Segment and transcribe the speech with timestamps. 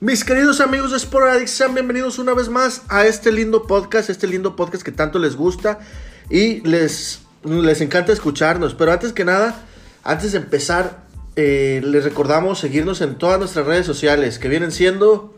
[0.00, 4.28] Mis queridos amigos de Sporadix, sean bienvenidos una vez más a este lindo podcast, este
[4.28, 5.80] lindo podcast que tanto les gusta
[6.30, 8.74] y les, les encanta escucharnos.
[8.74, 9.60] Pero antes que nada,
[10.04, 11.02] antes de empezar,
[11.34, 15.34] eh, les recordamos seguirnos en todas nuestras redes sociales que vienen siendo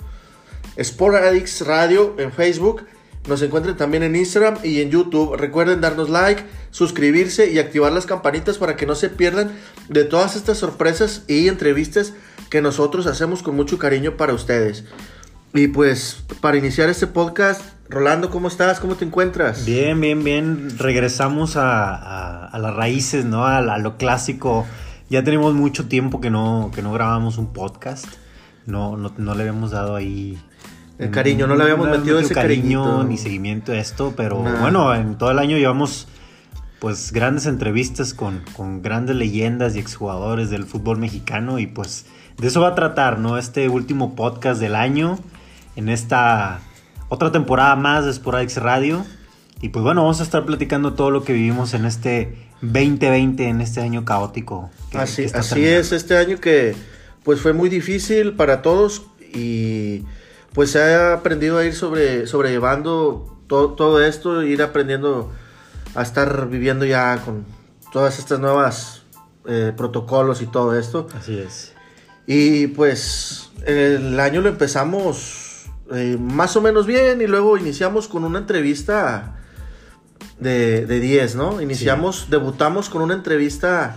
[0.79, 2.83] Sporadix Radio en Facebook.
[3.29, 5.37] Nos encuentren también en Instagram y en YouTube.
[5.37, 9.53] Recuerden darnos like, suscribirse y activar las campanitas para que no se pierdan
[9.89, 12.15] de todas estas sorpresas y entrevistas
[12.49, 14.85] que nosotros hacemos con mucho cariño para ustedes.
[15.53, 18.79] Y pues para iniciar este podcast, Rolando, ¿cómo estás?
[18.79, 19.65] ¿Cómo te encuentras?
[19.65, 20.79] Bien, bien, bien.
[20.79, 23.45] Regresamos a, las raíces, ¿no?
[23.45, 24.65] A, a, lo clásico.
[25.09, 28.07] Ya tenemos mucho tiempo que no, que no grabamos un podcast.
[28.65, 30.39] No, no, no le habíamos dado ahí...
[31.01, 33.05] El cariño, no le habíamos metido ese cariño cariñito.
[33.05, 34.61] ni seguimiento a esto, pero Nah.
[34.61, 36.07] bueno, en todo el año llevamos
[36.79, 42.07] pues grandes entrevistas con, con grandes leyendas y exjugadores del fútbol mexicano y pues
[42.39, 43.37] de eso va a tratar, ¿no?
[43.39, 45.19] Este último podcast del año,
[45.77, 46.61] en esta
[47.11, 49.05] otra temporada más de Sporadix Radio.
[49.61, 53.61] Y pues bueno, vamos a estar platicando todo lo que vivimos en este 2020, en
[53.61, 54.71] este año caótico.
[54.91, 55.81] que- Así, que así terminando.
[55.81, 56.75] es, este año que
[57.25, 59.03] pues fue muy difícil para todos
[59.35, 60.05] y
[60.53, 65.31] pues se ha aprendido a ir sobre, sobrellevando to- todo esto, ir aprendiendo
[65.95, 67.45] a estar viviendo ya con
[67.93, 69.03] todas estas nuevas
[69.47, 71.07] eh, protocolos y todo esto.
[71.17, 71.73] Así es.
[72.27, 78.25] Y pues el año lo empezamos eh, más o menos bien y luego iniciamos con
[78.25, 79.37] una entrevista
[80.39, 81.61] de, de 10, ¿no?
[81.61, 83.97] Iniciamos, debutamos con una entrevista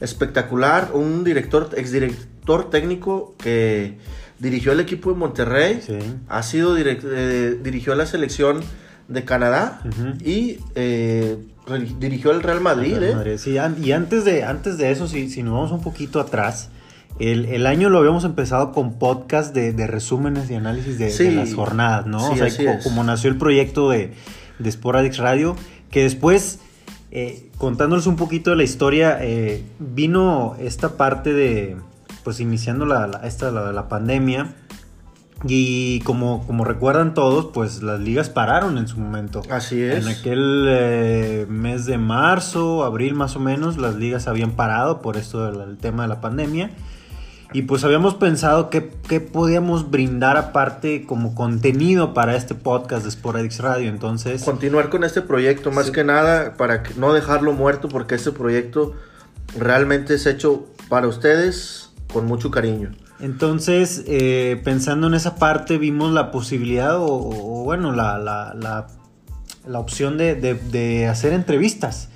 [0.00, 3.98] espectacular, un director, exdirector técnico que
[4.38, 5.98] dirigió el equipo de Monterrey, Sí.
[6.28, 8.60] ha sido direct- eh, dirigió la selección
[9.08, 9.80] de Canadá
[10.24, 11.36] y eh,
[11.98, 13.14] dirigió el Real Madrid, Real ¿eh?
[13.14, 16.70] Madrid, sí, y antes de, antes de eso, si, si nos vamos un poquito atrás,
[17.18, 21.54] el, el año lo habíamos empezado con podcast de, de resúmenes y análisis de, las
[21.54, 22.20] jornadas, ¿no?
[22.34, 24.12] Sí, o sea, como nació el proyecto de,
[24.58, 25.56] de Sporadix Radio,
[25.90, 26.58] que después,
[27.10, 31.76] eh, contándoles un poquito de la historia, eh, vino esta parte de,
[32.26, 34.52] pues iniciando la, la- esta, la, la pandemia.
[35.44, 39.42] Y como, como recuerdan todos, pues las ligas pararon en su momento.
[39.48, 40.04] Así es.
[40.04, 45.16] En aquel eh, mes de marzo, abril más o menos, las ligas habían parado por
[45.16, 46.70] esto del el tema de la pandemia.
[47.52, 53.12] Y pues habíamos pensado qué, qué podíamos brindar aparte como contenido para este podcast de
[53.12, 53.88] Sporadix Radio.
[53.88, 55.92] Entonces, continuar con este proyecto, más Sí.
[55.92, 58.94] que nada para que- no dejarlo muerto, porque este proyecto
[59.56, 61.85] realmente es hecho para ustedes
[62.16, 62.92] con mucho cariño.
[63.20, 68.86] entonces eh, pensando en esa parte, vimos la posibilidad o, o, bueno, la, la, la-
[69.68, 72.08] la opción de, de- de hacer entrevistas.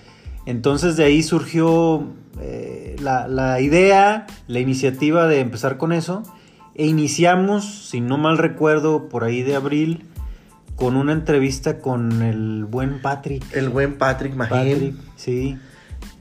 [0.46, 2.04] Entonces de ahí surgió
[2.40, 6.22] eh, la, la idea, la iniciativa de empezar con eso.
[6.76, 10.06] E iniciamos, si no mal recuerdo, por ahí de abril,
[10.76, 13.44] con una entrevista con el buen Patrick.
[13.54, 15.58] El buen Patrick Mahim, Patrick, sí,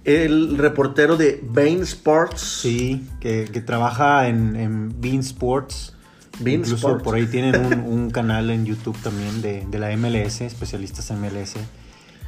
[0.06, 2.42] el reportero de Bain Sports.
[2.42, 5.96] sí, que, que trabaja en, en Bean Sports.
[6.40, 7.04] Bean Incluso Sports.
[7.04, 11.20] por ahí tienen un, un canal en YouTube también de, de la MLS, especialistas en
[11.22, 11.56] MLS.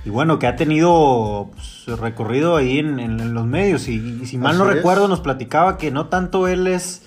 [0.03, 3.87] Y bueno, que ha tenido pues, recorrido ahí en, en- en los medios.
[3.87, 4.75] Y, y si mal no es.
[4.75, 7.03] recuerdo, nos platicaba que no tanto él es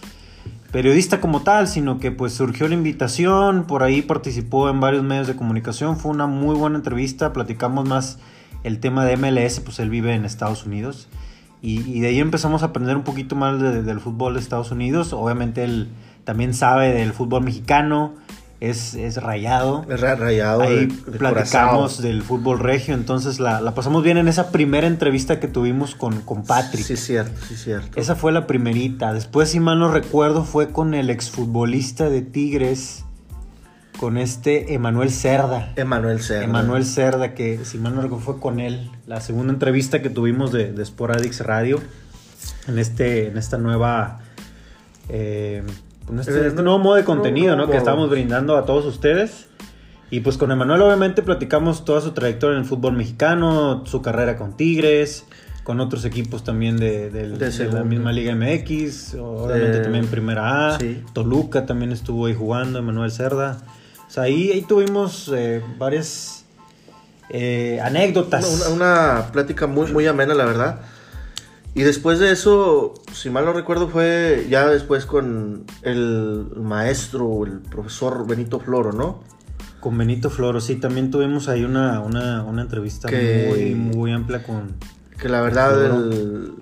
[0.71, 5.27] periodista como tal, sino que pues surgió la invitación, por ahí participó en varios medios
[5.27, 5.97] de comunicación.
[5.99, 8.19] Fue una muy buena entrevista, platicamos más
[8.65, 11.09] el tema de MLS, pues él vive en Estados Unidos.
[11.63, 14.71] Y, y de ahí empezamos a aprender un poquito más de- del fútbol de Estados
[14.71, 15.13] Unidos.
[15.13, 15.89] Obviamente él
[16.25, 18.13] también sabe del fútbol mexicano,
[18.61, 19.85] es, es rayado.
[19.91, 24.17] Es ra- rayado Ahí de- de platicamos del fútbol regio, entonces la, la pasamos bien
[24.19, 26.85] en esa primera entrevista que tuvimos con, con Patrick.
[26.85, 27.99] Sí, cierto, sí, cierto.
[28.01, 29.13] Esa fue la primerita.
[29.13, 33.05] Después, si mal no recuerdo, fue con el exfutbolista de Tigres,
[33.99, 35.73] con este Emanuel Cerda.
[35.77, 36.45] Emanuel Cerda.
[36.45, 38.91] Emanuel Cerda, que si mal no recuerdo fue con él.
[39.07, 41.81] La segunda entrevista que tuvimos de, de Sporadix Radio.
[42.69, 44.21] En, este, en esta nueva...
[45.09, 45.63] eh,
[46.11, 47.69] en este, Eh, este nuevo modo de contenido, ¿no?
[47.71, 49.47] Que estamos brindando a todos ustedes.
[50.11, 54.37] Y pues con Emanuel obviamente platicamos toda su trayectoria en el fútbol mexicano, su carrera
[54.37, 55.25] con Tigres,
[55.65, 60.07] con otros equipos también de, del- De de la misma Liga MX, obviamente Eh, también
[60.07, 61.03] Primera A, sí.
[61.15, 63.59] Toluca también estuvo ahí jugando, Emanuel Cerda.
[64.15, 66.45] Sea, ahí, ahí tuvimos eh, varias
[67.31, 68.45] eh, anécdotas.
[68.69, 70.81] Una, una plática muy, muy amena, la verdad.
[71.75, 77.59] Y después de eso, si mal no recuerdo, fue ya después con el maestro, el
[77.59, 79.25] profesor Benito Floro, ¿no?
[79.81, 84.45] Con Benito Floro, sí, también tuvimos ahí una, una, una entrevista Que- muy, muy amplia
[84.45, 84.77] con...
[85.19, 85.95] Que la verdad Floro.
[85.97, 86.53] el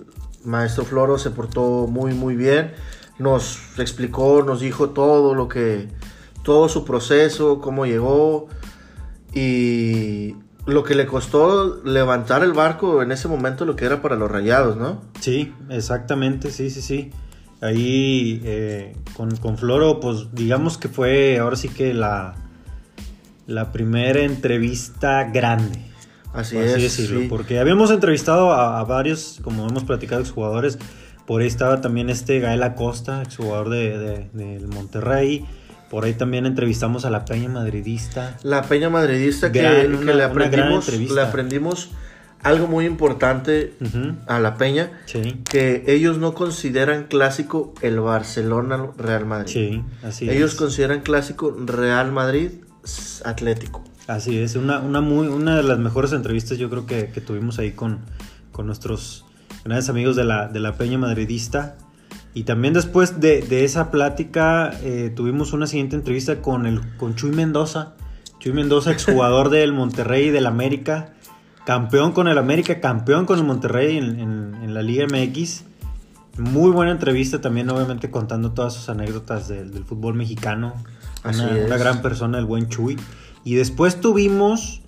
[0.45, 2.73] maestro Floro se portó muy, muy bien.
[3.19, 5.89] nos explicó, nos dijo todo lo que,
[6.43, 8.49] todo su proceso, cómo llegó
[9.35, 10.37] y
[10.67, 14.31] lo que le costó levantar el barco en ese momento, lo que era para los
[14.31, 15.01] rayados, ¿no?
[15.21, 17.11] Sí, exactamente, sí, sí, sí.
[17.61, 22.35] Ahí eh, con, con, Floro, pues digamos que fue ahora sí que la,
[23.47, 25.79] la primera entrevista grande.
[26.33, 26.75] Así, es.
[26.75, 30.79] Decirlo, Porque habíamos entrevistado a, varios, como hemos platicado, exjugadores.
[31.27, 35.47] Por ahí estaba también este Gael Acosta, exjugador de, del Monterrey.
[35.93, 38.39] Por ahí también entrevistamos a la Peña Madridista.
[38.43, 41.91] La Peña Madridista que, le, aprendimos, le aprendimos
[42.41, 43.75] algo muy importante
[44.27, 44.91] a la Peña.
[45.45, 49.53] Que ellos no consideran clásico el Barcelona Real Madrid.
[49.53, 52.53] Sí, así ellos consideran clásico Real Madrid
[53.27, 53.85] Atlético.
[54.07, 57.59] Así es, una, una, muy, una de las mejores entrevistas yo creo que, que tuvimos
[57.59, 57.99] ahí con,
[58.51, 59.27] con nuestros
[59.63, 61.77] grandes amigos de la, de la Peña Madridista.
[62.35, 67.31] Y también después de, esa plática eh, tuvimos una siguiente entrevista con, el, con Chuy
[67.31, 67.95] Mendoza.
[68.39, 71.13] Chuy Mendoza, exjugador del Monterrey y del América.
[71.67, 75.65] Campeón con el América, campeón con el Monterrey en, la Liga MX.
[76.39, 80.75] Muy buena entrevista también, obviamente contando todas sus anécdotas del, fútbol mexicano.
[81.25, 82.97] Una, una, gran persona, el buen Chuy.
[83.45, 84.81] Y después tuvimos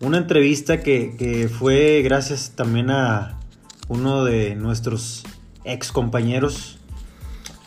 [0.00, 3.38] una entrevista que, que fue gracias también a
[3.88, 5.24] uno de nuestros
[5.66, 6.78] ex compañeros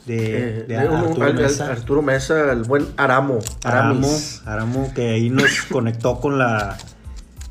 [0.05, 2.51] de, eh, Arturo, Mesa.
[2.51, 3.39] el buen Aramo.
[3.63, 4.09] Aramo,
[4.45, 6.77] Aramo, que ahí nos conectó con la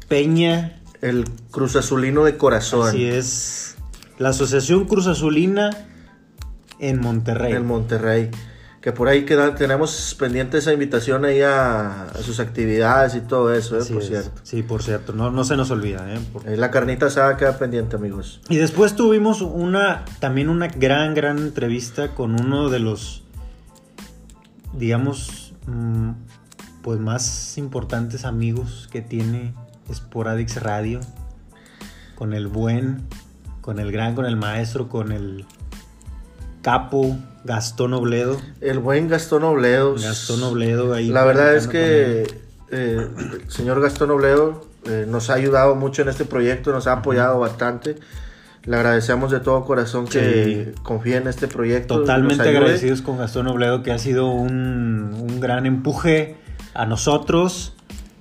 [0.09, 0.75] Peña.
[1.01, 2.89] El Cruz Azulino de corazón.
[2.89, 3.77] Así es.
[4.19, 5.71] La Asociación Cruz Azulina
[6.81, 7.53] en Monterrey.
[7.53, 8.31] En Monterrey
[8.89, 13.79] que por ahí queda, tenemos pendiente esa invitación ahí a, sus actividades y todo eso,
[13.79, 13.85] ¿eh?
[13.85, 14.41] por cierto.
[14.45, 16.07] Sí, por cierto, no, no se nos olvida.
[16.11, 16.57] ¿eh?
[16.57, 18.41] La carnita asada queda pendiente, amigos.
[18.49, 23.25] Y después tuvimos una, también una gran, gran entrevista con uno de los,
[24.73, 26.13] digamos, mm,
[26.81, 29.53] pues más importantes amigos que tiene
[29.93, 31.01] Sporadix Radio,
[32.15, 33.03] con el buen,
[33.61, 35.45] con el gran, con el maestro, con el
[36.63, 38.37] capo Gastón Obledo.
[38.61, 39.95] El buen Gastón Obledo.
[39.95, 41.09] Gastón Obledo ahí.
[41.09, 42.23] La verdad es que
[42.71, 46.93] eh, el señor Gastón Obledo eh, nos ha ayudado mucho en este proyecto, nos ha
[46.93, 47.97] apoyado bastante.
[48.65, 52.01] Le agradecemos de todo corazón que confíe en este proyecto.
[52.01, 56.37] Totalmente agradecidos con Gastón Obledo, que ha sido un, gran empuje
[56.75, 57.75] a nosotros,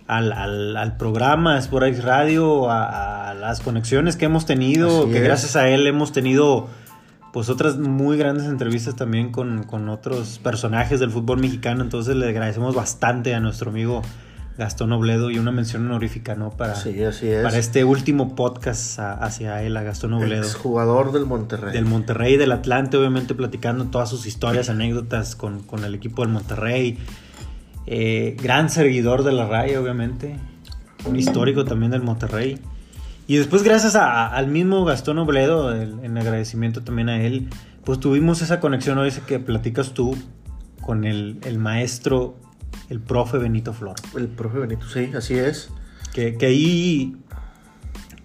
[0.07, 5.67] al, al, programa Sports Radio, a, a, las conexiones que hemos tenido, que gracias a
[5.67, 6.69] él hemos tenido
[7.37, 11.83] pues otras muy grandes entrevistas también con, otros personajes del fútbol mexicano.
[11.83, 14.01] Entonces le agradecemos bastante a nuestro amigo
[14.57, 16.49] Gastón Obledo y una mención honorífica, ¿no?
[16.49, 17.43] Para, sí, así es.
[17.43, 20.47] para este último podcast hacia él, a Gastón Obledo.
[20.51, 21.73] jugador del Monterrey.
[21.73, 26.97] Del Monterrey, del Atlante, obviamente platicando todas sus historias, anécdotas con, el equipo del Monterrey.
[27.85, 30.37] Eh, gran seguidor de la raya, obviamente.
[31.05, 32.59] Un histórico también del Monterrey.
[33.27, 37.49] Y después, gracias al mismo Gastón Obledo, en agradecimiento también a él,
[37.87, 40.17] pues tuvimos esa conexión hoy que platicas tú
[40.81, 42.35] con el, maestro,
[42.89, 43.95] el profe Benito Flor.
[44.17, 45.69] El profe Benito, sí, así es.
[46.13, 47.15] Que, ahí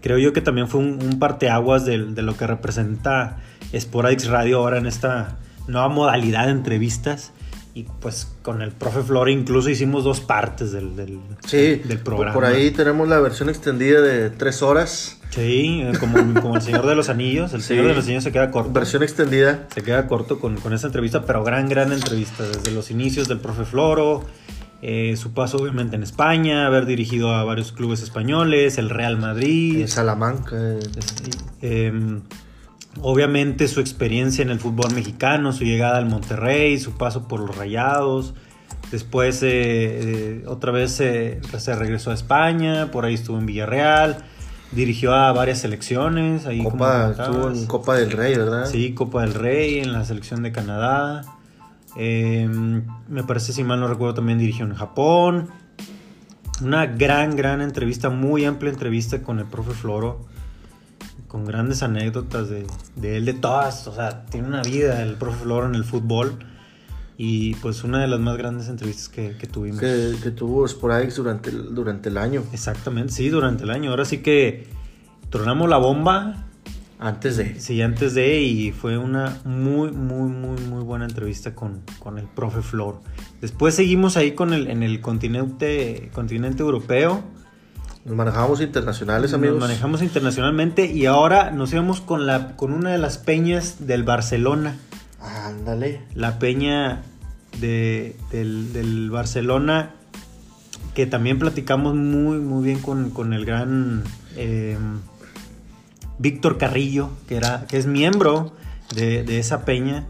[0.00, 3.38] creo yo que también fue un, parteaguas de, de, lo que representa
[3.72, 5.38] Sporadix Radio ahora en esta
[5.68, 7.32] nueva modalidad de entrevistas
[7.74, 12.34] y pues con el profe Flor incluso hicimos dos partes del, del, del programa.
[12.34, 15.18] Por ahí tenemos la versión extendida de tres horas.
[15.30, 17.54] Sí, eh, como, como el Señor de los Anillos.
[17.54, 18.70] El Señor de los Anillos se queda corto.
[18.72, 19.66] Versión extendida.
[19.74, 22.44] Se queda corto con, con esa entrevista, pero gran, gran entrevista.
[22.44, 24.26] Desde los inicios del profe Floro,
[24.82, 29.80] eh, su paso obviamente en España, haber dirigido a varios clubes españoles, el Real Madrid.
[29.80, 30.56] En Salamanca.
[31.62, 32.20] Eh,
[33.00, 37.56] Obviamente su experiencia en el fútbol mexicano, su llegada al Monterrey, su paso por los
[37.56, 38.34] Rayados.
[38.90, 41.40] Después eh, eh, otra vez se
[41.74, 44.18] regresó a España, por ahí estuvo en Villarreal,
[44.72, 46.44] dirigió a varias selecciones.
[46.44, 48.66] Ahí Copa, estuvo en Copa del Rey, ¿verdad?
[48.66, 51.22] Sí, Copa del Rey, en la selección de Canadá.
[51.96, 55.48] Em, me parece, si mal no recuerdo, también dirigió en Japón.
[56.62, 60.31] Una gran, gran entrevista, muy amplia entrevista con el profe Floro
[61.32, 62.66] con grandes anécdotas de,
[63.02, 63.86] él, de todas.
[63.86, 66.38] O sea, tiene una vida el profe Floro en el fútbol.
[67.16, 69.80] Y pues una de las más grandes entrevistas que, tuvimos.
[69.80, 72.44] Que, tuvo Sporadix durante el, durante el año.
[72.52, 73.90] Exactamente, sí, durante el año.
[73.90, 74.68] Ahora sí que
[75.30, 76.48] tronamos la bomba.
[76.98, 77.58] Antes de.
[77.58, 78.42] Sí, antes de.
[78.42, 83.00] Y fue una muy, muy, muy, muy buena entrevista con, con el profe Flor.
[83.40, 87.24] Después seguimos ahí con el, en el continente, continente europeo
[88.04, 89.58] nos manejamos internacionales, amigos.
[89.58, 94.02] Nos manejamos internacionalmente y ahora nos íbamos con, la, con una de las peñas del
[94.02, 94.76] Barcelona.
[95.20, 96.00] Ándale.
[96.14, 97.02] La peña
[97.60, 99.90] de, del, del Barcelona,
[100.94, 104.02] que también platicamos muy, muy bien con, con el gran
[104.36, 104.76] eh,
[106.18, 108.52] Víctor Carrillo, que, era, que es miembro
[108.94, 110.06] de, de esa peña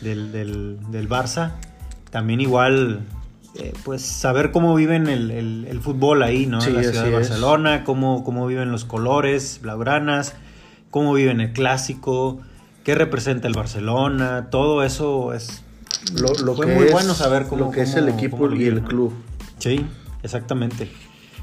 [0.00, 1.52] del, del, del Barça.
[2.10, 3.02] También igual,
[3.58, 6.60] eh, pues saber cómo viven el, el- el fútbol ahí, ¿no?
[6.60, 7.14] Sí, en la ciudad de es.
[7.14, 10.34] Barcelona, cómo, cómo viven los colores, blaugranas,
[10.90, 12.40] cómo viven el clásico,
[12.84, 15.62] qué representa el Barcelona, todo eso es...
[16.14, 18.64] Lo, lo Fue que muy es, bueno saber cómo- lo que es el equipo y
[18.66, 19.12] el club.
[19.58, 19.84] Sí,
[20.22, 20.88] exactamente.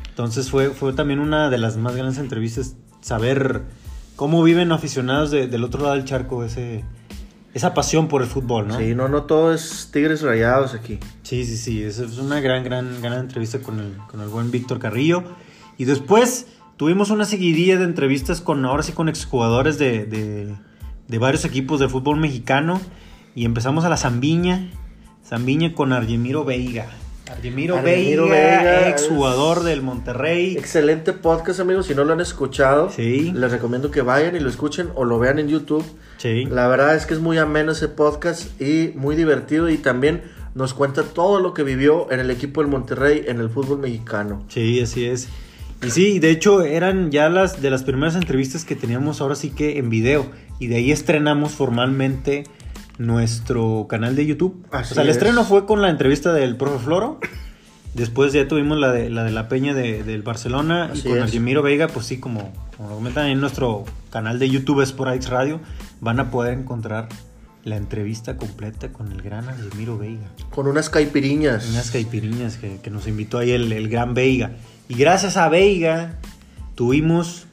[0.10, 3.64] Entonces fue, fue también una de las más grandes entrevistas, saber
[4.16, 6.86] cómo viven aficionados de- del otro lado del charco ese,
[7.56, 8.78] esa pasión por el fútbol, ¿no?
[8.78, 11.00] Sí, no, no todo es tigres rayados aquí.
[11.24, 14.52] Sí, sí, sí, esa es una gran, gran, gran entrevista con el, con el buen
[14.52, 15.24] Víctor Carrillo.
[15.78, 20.54] Y después tuvimos una seguidilla de entrevistas con, ahora sí, con exjugadores de, de,
[21.08, 22.82] de varios equipos de fútbol mexicano.
[23.36, 24.70] Y empezamos a la Zambiña,
[25.26, 26.88] Zambiña con Argemiro Veiga.
[27.32, 30.56] Argemiro, Veiga, Veiga exjugador del Monterrey.
[30.58, 31.88] Excelente podcast, amigos.
[31.88, 33.32] Si no lo han escuchado, Sí.
[33.34, 35.84] les recomiendo que vayan y lo escuchen o lo vean en YouTube.
[36.18, 36.46] Sí.
[36.46, 40.22] La verdad es que es muy ameno ese podcast y muy divertido y también
[40.54, 44.44] nos cuenta todo lo que vivió en el equipo del Monterrey en el fútbol mexicano.
[44.48, 45.28] Sí, así es.
[45.86, 49.50] Y sí, de hecho eran ya las de las primeras entrevistas que teníamos ahora sí
[49.50, 50.26] que en video.
[50.60, 52.46] Y de ahí estrenamos formalmente
[52.98, 54.66] nuestro canal de YouTube.
[54.72, 55.18] Así o sea, el es.
[55.18, 57.20] estreno fue con la entrevista del profe Floro.
[57.94, 60.90] Después ya tuvimos la de la, de la Peña de- del Barcelona.
[60.92, 61.22] Así y con.
[61.22, 65.62] Argemiro Veiga, pues sí, como, como lo comentan en nuestro canal de YouTube Sporadics Radio,
[66.02, 67.08] van a poder encontrar
[67.64, 70.28] la entrevista completa con el gran Argemiro Veiga.
[70.54, 71.70] Con unas caipiriñas.
[71.72, 74.52] Unas caipiriñas que, que nos invitó ahí el, el gran Veiga.
[74.88, 76.20] Y gracias a Veiga
[76.76, 77.48] tuvimos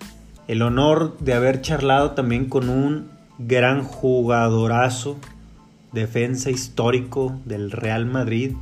[0.49, 3.09] el honor de haber charlado también con un
[3.39, 5.19] gran jugadorazo,
[5.93, 8.53] defensa histórico del Real Madrid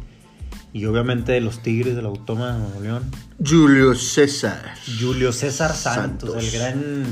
[0.72, 3.10] y obviamente de los Tigres de la Autónoma de Nuevo León,
[3.44, 4.74] Julio César.
[5.00, 6.44] Julio César Santos, Santos.
[6.44, 7.04] el gran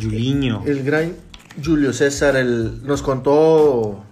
[0.00, 0.62] Juliño.
[0.66, 1.14] El gran
[1.62, 4.04] Julio César el, nos contó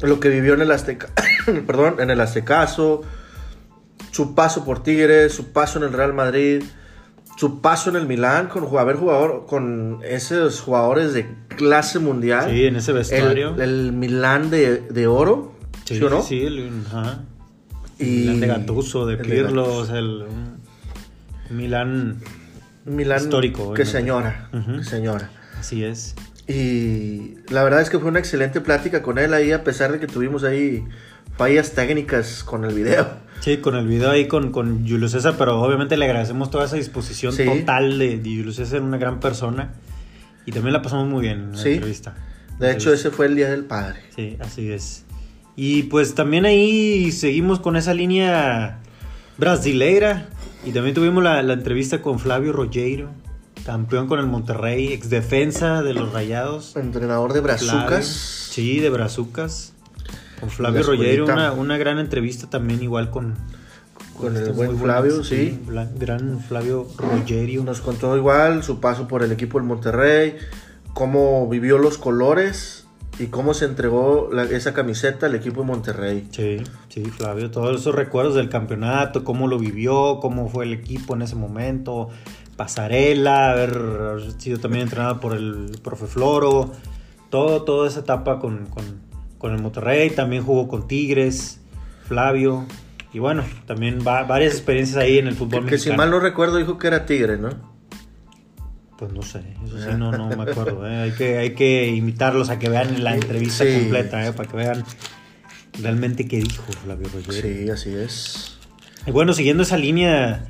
[0.00, 1.10] lo que vivió en el Azteca,
[1.66, 3.02] perdón, en el Aztecaso,
[4.10, 6.62] su paso por Tigres, su paso en el Real Madrid,
[7.42, 12.48] su paso en el Milán con haber jugador con esos jugadores de clase mundial.
[12.48, 13.56] Sí, en ese vestuario.
[13.56, 15.52] El, el Milán de, de oro,
[15.84, 16.22] ¿sí, Sí, o no?
[16.22, 17.24] sí, el, ajá.
[17.98, 20.60] Y- Milán de Gattuso, de el Pirlo, el, un
[21.50, 22.20] Milán
[22.84, 25.28] Milán Histórico, que señora, que señora.
[25.58, 26.14] Así es.
[26.46, 29.98] Y la verdad es que fue una excelente plática con él ahí, a pesar de
[29.98, 30.84] que tuvimos ahí
[31.36, 33.08] fallas técnicas con el video.
[33.42, 36.76] Sí, con el video ahí con, con Julio César, pero obviamente le agradecemos toda esa
[36.76, 37.44] disposición Sí.
[37.44, 39.72] total de, de Julio César, una gran persona.
[40.46, 41.70] Y también la pasamos muy bien en la Sí.
[41.74, 42.14] entrevista.
[42.58, 43.98] De hecho, ese fue el Día del Padre.
[44.14, 45.04] Sí, así es.
[45.56, 48.78] Y pues también ahí seguimos con esa línea
[49.38, 50.28] brasileira.
[50.64, 53.10] Y también tuvimos la, la entrevista con Flavio Rogeiro,
[53.66, 56.76] campeón con el Monterrey, ex defensa de los Rayados.
[56.76, 57.66] Entrenador de Flavio.
[57.66, 58.06] Brazucas.
[58.06, 59.71] Sí, de Brazucas.
[60.42, 61.32] Con Flavio escuelita.
[61.32, 63.34] una, una gran entrevista también igual con...
[64.18, 65.58] Con el estos buen Flavio, buenos, sí.
[65.98, 67.62] Gran Flavio Rogerio.
[67.64, 70.36] Nos contó igual su paso por el equipo del Monterrey,
[70.94, 72.86] cómo vivió los colores
[73.18, 76.28] y cómo se entregó la- esa camiseta al equipo de Monterrey.
[76.30, 76.58] Sí,
[76.88, 81.22] sí, Flavio, todos esos recuerdos del campeonato, cómo lo vivió, cómo fue el equipo en
[81.22, 82.08] ese momento,
[82.56, 86.72] pasarela, haber, haber sido también entrenado por el profe Floro,
[87.30, 89.11] todo, toda esa etapa con, con-
[89.42, 91.60] con el Monterrey, también jugó con Tigres,
[92.08, 92.64] Flavio,
[93.12, 96.56] y bueno, también va- varias experiencias ahí en el fútbol Que, si mal no recuerdo
[96.56, 97.50] dijo que era Tigre, ¿no?
[98.98, 100.88] Pues no sé, eso sí, no, no me acuerdo.
[100.88, 100.96] ¿eh?
[101.02, 103.72] Hay, que, hay que invitarlos a que vean la entrevista Sí.
[103.80, 104.32] completa, ¿eh?
[104.32, 104.84] para que vean
[105.82, 107.42] realmente qué dijo Flavio Rogerio.
[107.42, 108.58] Sí, así es.
[109.06, 110.44] Y bueno, siguiendo esa línea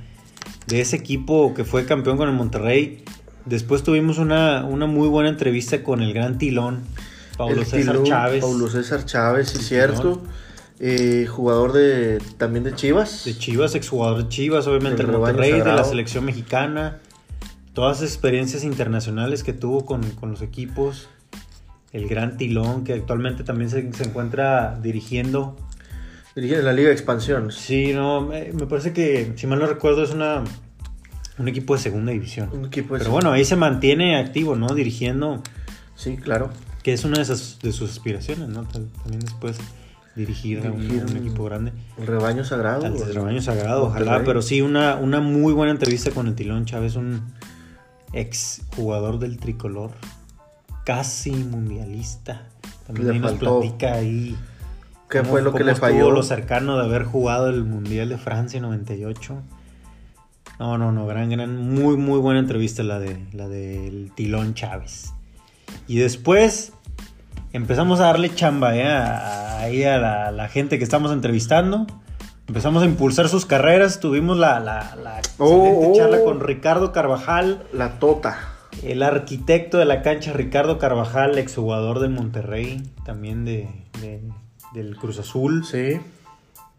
[0.66, 3.04] de ese equipo que fue campeón con el Monterrey,
[3.46, 6.82] después tuvimos una, una muy buena entrevista con el gran Tilón,
[7.42, 10.22] Paulo El César Tilú, Chávez, Paulo César Chávez, sí, cierto.
[10.78, 13.24] Eh, jugador de también de Chivas.
[13.24, 15.88] de Chivas, exjugador de Chivas, obviamente Del Monterrey, de la sagrado.
[15.88, 16.98] selección mexicana,
[17.72, 21.08] todas las experiencias internacionales que tuvo con, con los equipos,
[21.92, 25.56] el gran Tilón, que actualmente también se, se encuentra dirigiendo
[26.34, 27.52] Dirige la Liga de Expansión.
[27.52, 30.42] Sí, no, me, me parece que, si mal no recuerdo, es una
[31.38, 32.50] un equipo de segunda división.
[32.52, 34.68] Un equipo de Pero bueno, ahí se mantiene activo, ¿no?
[34.68, 35.42] Dirigiendo,
[35.94, 36.50] Sí, claro.
[36.82, 38.64] Que es una de, esas, de sus aspiraciones, ¿no?
[38.64, 39.58] También después
[40.16, 41.72] dirigir, a un- equipo grande.
[41.98, 42.84] El rebaño sagrado.
[42.86, 44.22] El rebaño sagrado, ojalá.
[44.24, 47.22] Pero sí, una, una muy buena entrevista con el Tilón Chávez, un
[48.12, 49.92] ex jugador del tricolor,
[50.84, 52.42] casi mundialista.
[52.86, 54.36] También ahí nos platica ahí.
[55.08, 56.10] ¿Qué cómo- fue lo que le falló?
[56.10, 59.40] lo cercano de haber jugado el Mundial de Francia 98.
[60.58, 65.12] No, no, no, gran, gran, muy, muy buena entrevista la de la del Tilón Chávez.
[65.92, 66.72] Y después
[67.52, 68.84] empezamos a darle chamba ¿eh?
[68.90, 71.86] a- ahí a la, la gente que estamos entrevistando.
[72.48, 74.00] Empezamos a impulsar sus carreras.
[74.00, 75.92] Tuvimos la, la, la Oh, excelente oh.
[75.94, 78.38] charla con Ricardo Carvajal, La tota.
[78.82, 83.68] el arquitecto de la cancha, Ricardo Carvajal, exjugador del Monterrey, también de,
[84.00, 84.22] de-
[84.72, 85.62] del Cruz Azul.
[85.66, 86.00] Sí.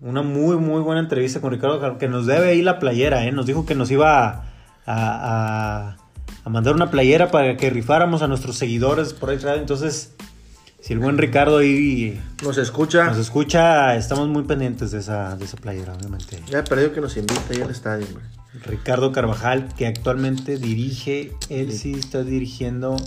[0.01, 3.31] Una muy, muy buena entrevista con Ricardo, Car- que nos debe ahí la playera, ¿eh?
[3.31, 4.43] Nos dijo que nos iba a,
[4.87, 5.97] a- a-
[6.43, 9.39] a mandar una playera para que rifáramos a nuestros seguidores por ahí.
[9.55, 10.13] Entonces,
[10.81, 13.05] si el buen Ricardo ahí Nos escucha.
[13.05, 16.41] nos escucha, estamos muy pendientes de esa, de esa playera, obviamente.
[16.47, 18.25] Ya he perdido que nos invita ahí al estadio, hombre.
[18.65, 22.97] Ricardo Carvajal, que actualmente dirige, él sí está dirigiendo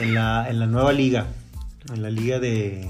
[0.00, 1.26] en la, en la nueva liga,
[1.92, 2.88] en la liga de,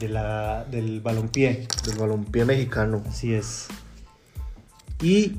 [0.00, 1.68] de la, del balompié.
[1.86, 3.02] Del balompié mexicano.
[3.08, 3.68] Así es.
[5.00, 5.36] Y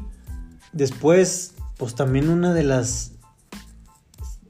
[0.72, 3.12] después, pues también una de las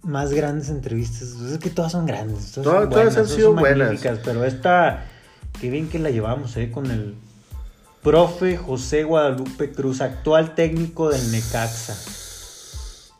[0.07, 1.35] más grandes entrevistas.
[1.37, 2.51] pues es que todas son grandes.
[2.53, 4.01] Todas, Todas- son todas buenas, han sido son buenas.
[4.23, 5.05] Pero esta,
[5.59, 6.71] qué bien que la llevamos, ¿eh?
[6.71, 7.15] Con el
[8.01, 11.95] profe José Guadalupe Cruz, actual técnico del Necaxa.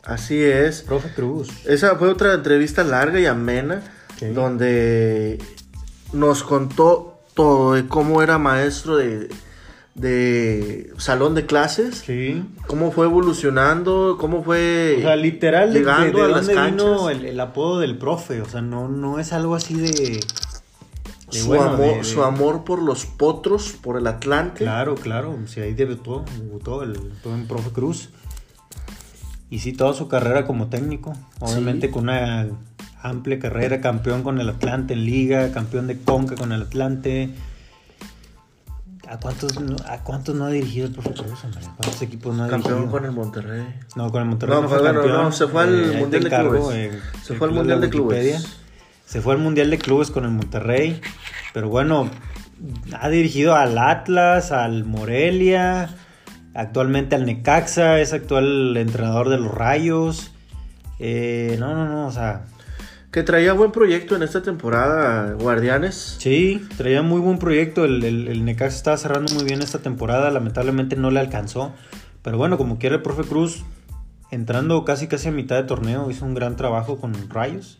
[0.04, 0.82] Así es.
[0.82, 1.50] Profe Cruz.
[1.66, 3.82] Esa fue otra entrevista larga y amena,
[4.34, 5.38] donde
[6.12, 9.28] nos contó todo de cómo era maestro de,
[9.98, 12.42] de salón de clases, Sí.
[12.66, 16.96] cómo fue evolucionando, cómo fue O sea, literal, de, llegando de a las dónde vino
[17.06, 17.20] canchas.
[17.20, 18.40] el, el apodo del profe.
[18.40, 19.90] O sea, no, no es algo así de.
[19.90, 20.20] de
[21.40, 24.64] su, bueno, amor, de- su amor por los potros, por el Atlante.
[24.64, 25.36] Claro, claro.
[25.46, 26.94] Sí, ahí debutó, debutó el
[27.48, 28.10] profe Cruz.
[29.50, 31.12] Y sí, toda su carrera como técnico.
[31.40, 31.92] Obviamente Sí.
[31.92, 32.46] con una
[33.02, 37.30] amplia carrera, campeón con el Atlante en Liga, campeón de Conca con el Atlante.
[39.10, 41.60] ¿A cuántos, no- ¿A cuántos no ha dirigido el profe Cruz, hombre?
[41.64, 42.90] ¿A cuántos equipos no ha Campeón dirigido?
[42.92, 43.66] con el Monterrey.
[43.96, 45.22] No, con el Monterrey No, no, fue bueno, campeón.
[45.22, 46.62] no, se fue al te Mundial de Clubes.
[46.74, 47.88] eh, Se fue al Mundial de.
[47.90, 48.58] Clubes.
[49.06, 51.00] Se fue al Mundial de Clubes con el Monterrey.
[51.54, 52.10] Pero bueno,
[53.00, 55.88] ha dirigido al Atlas, al Morelia,
[56.54, 60.32] actualmente al Necaxa, es actual entrenador de los Rayos.
[60.98, 62.44] Eh, no, no, no, o sea,
[63.10, 66.16] Que traía buen proyecto en esta temporada, Guardianes.
[66.18, 67.84] sí, traía muy buen proyecto.
[67.84, 71.72] El, el, el Necaxa estaba cerrando muy bien esta temporada, lamentablemente no le alcanzó.
[72.22, 73.64] Pero bueno, como quiera el profe Cruz,
[74.30, 77.78] entrando casi casi a mitad de torneo, hizo un gran trabajo con Rayos.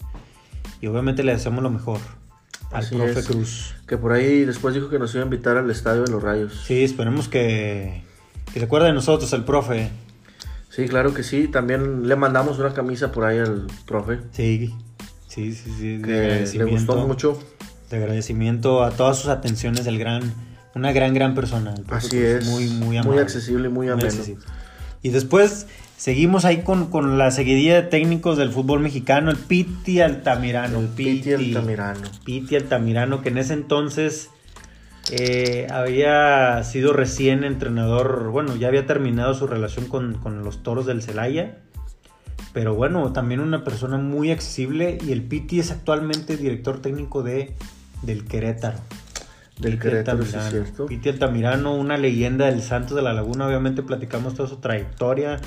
[0.81, 1.99] Y obviamente le deseamos lo mejor
[2.71, 3.27] al Así profe es.
[3.27, 3.75] Cruz.
[3.87, 6.63] Que por ahí después dijo que nos iba a invitar al estadio de los Rayos.
[6.67, 8.03] Sí, esperemos que,
[8.53, 9.91] que se acuerde de nosotros, el profe.
[10.71, 11.49] Sí, claro que sí.
[11.49, 14.21] También le mandamos una camisa por ahí al profe.
[14.33, 14.75] Sí,
[15.39, 16.03] sí, sí, sí.
[16.03, 17.39] Que le gustó mucho.
[17.91, 20.33] De agradecimiento a todas sus atenciones del gran,
[20.75, 21.75] una gran, gran persona.
[21.89, 22.47] Así Cruz, es.
[22.47, 23.23] Muy, muy Muy amable.
[23.23, 24.07] accesible y muy ameno.
[24.07, 24.45] accesible.
[25.03, 30.01] Y después seguimos ahí con, con la seguidilla de técnicos del fútbol mexicano, el Piti
[30.01, 30.81] Altamirano.
[30.81, 32.03] El Piti Altamirano.
[32.25, 34.29] Piti Altamirano, que en ese entonces
[35.11, 40.85] eh, había sido recién entrenador, bueno, ya había terminado su relación con, con los toros
[40.85, 41.57] del Celaya.
[42.59, 47.55] Pero bueno, también una persona muy accesible y el Piti es actualmente director técnico de,
[48.03, 48.79] del Querétaro.
[49.61, 50.87] Del Piti Querétaro, sí es cierto.
[50.87, 53.47] Piti Altamirano, una leyenda del Santos de la Laguna.
[53.47, 55.41] Obviamente platicamos toda su trayectoria.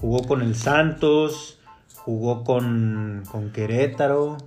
[0.00, 1.58] Jugó con el Santos,
[1.96, 4.38] jugó con, con Querétaro,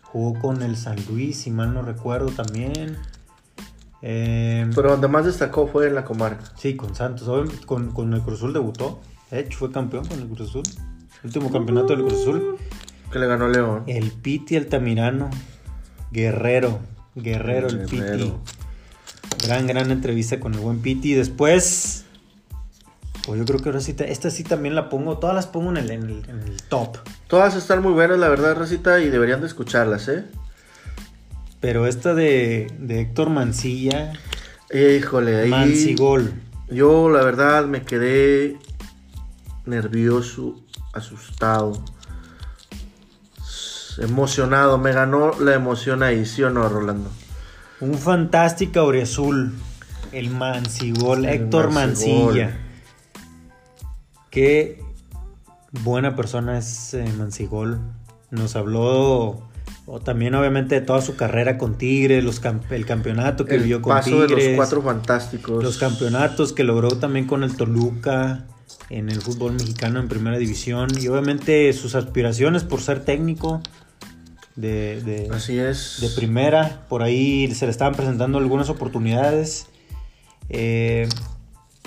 [0.00, 2.96] jugó con el San Luis, si mal no recuerdo también.
[4.00, 6.54] Eh, Pero donde más destacó fue en la comarca.
[6.56, 7.50] sí, con Santos.
[7.66, 9.02] Con, con el Cruz Azul debutó.
[9.30, 10.62] De hecho, fue campeón con el Cruz Azul.
[11.24, 12.56] Último campeonato del Cruz Azul.
[13.12, 13.84] Que le ganó León.
[13.86, 15.30] El Piti Altamirano.
[16.12, 16.80] Guerrero.
[17.14, 18.32] Guerrero, el Piti.
[19.46, 21.14] Gran, gran entrevista con el buen Piti.
[21.14, 22.04] Después,
[23.26, 25.76] pues yo creo que ahora sí, esta sí también la pongo, todas las pongo en
[25.76, 26.98] el, en el, en el top.
[27.26, 30.24] Todas están muy buenas, la verdad, Racita, y deberían de escucharlas, ¿eh?
[31.60, 34.12] Pero esta de, de Héctor Mancilla,
[34.72, 35.50] Híjole, ahí.
[35.50, 36.32] Mancigol.
[36.68, 38.56] Yo, la verdad, me quedé
[39.66, 40.60] nervioso,
[40.92, 41.82] asustado,
[43.98, 44.78] emocionado.
[44.78, 47.10] Me ganó la emoción ahí, ¿sí o no, Rolando?
[47.80, 49.52] Un fantástico Auriazul.
[50.12, 52.24] El Mancigol, El Héctor Mancigol.
[52.34, 52.58] Mancilla.
[54.30, 54.82] Qué
[55.84, 57.80] buena persona es eh, Mancigol.
[58.30, 59.48] Nos habló
[59.86, 61.76] o también obviamente de toda su carrera con
[62.22, 64.46] los cam- el campeonato que El vivió con paso de Tigres.
[64.48, 65.62] los cuatro fantásticos.
[65.62, 68.46] Los campeonatos que logró también con el Toluca
[68.90, 73.62] en el fútbol mexicano en primera división y obviamente sus aspiraciones por ser técnico
[74.56, 75.98] de, de, Así es.
[76.00, 76.84] de primera.
[76.88, 79.68] Por ahí se le estaban presentando algunas oportunidades.
[80.48, 81.08] Eh,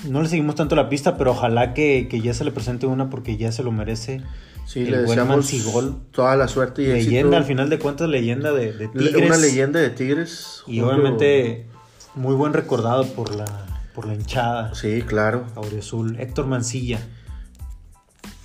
[0.08, 3.10] no le seguimos tanto la pista, pero ojalá que, que ya se le presente una
[3.10, 4.22] porque ya se lo merece.
[4.66, 5.98] Sí, el le deseamos Mansigol.
[6.12, 7.36] toda la suerte y Leyenda, éxito.
[7.36, 9.26] al final de cuentas, leyenda de, de Tigres.
[9.26, 10.64] Una leyenda de Tigres.
[10.68, 11.66] Y obviamente
[12.16, 13.44] muy buen recordado por la,
[13.94, 14.74] por la hinchada.
[14.76, 15.46] Sí, claro.
[15.80, 16.20] Azul.
[16.20, 17.00] Héctor Mancilla.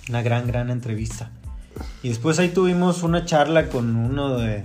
[0.09, 1.31] Una gran, gran entrevista.
[2.03, 4.63] Y después ahí tuvimos una charla con uno de,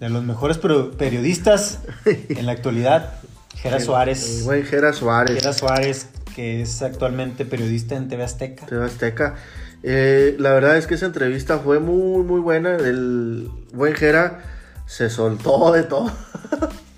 [0.00, 3.14] de los mejores periodistas en la actualidad,
[3.56, 4.44] Gera El Suárez.
[4.44, 5.36] buen Jera Suárez.
[5.36, 8.66] Gera Suárez, que es actualmente periodista en TV Azteca.
[8.66, 9.36] TV Azteca.
[9.84, 12.76] Eh, la verdad es que esa entrevista fue muy, muy buena.
[12.76, 14.40] El buen Jera
[14.86, 16.10] se soltó de todo.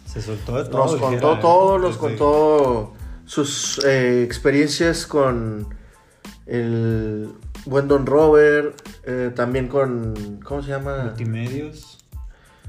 [0.07, 0.85] Se soltó de todo.
[0.85, 2.95] Nos el contó todo, nos contó
[3.27, 5.69] sus eh, experiencias con
[6.47, 7.31] el
[7.65, 11.05] buen Don Robert, eh, también con, ¿cómo se llama?
[11.05, 11.99] Multimedios.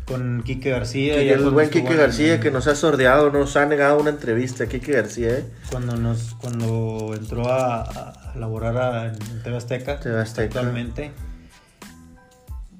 [0.05, 1.21] Con Quique García.
[1.23, 4.67] Y el buen Quique en- García que nos ha sordeado, nos ha negado una entrevista.
[4.67, 5.45] Quique García, ¿eh?
[5.71, 10.59] Cuando nos cuando entró a, a laborar a, en TV Azteca, TV Azteca.
[10.59, 11.11] actualmente.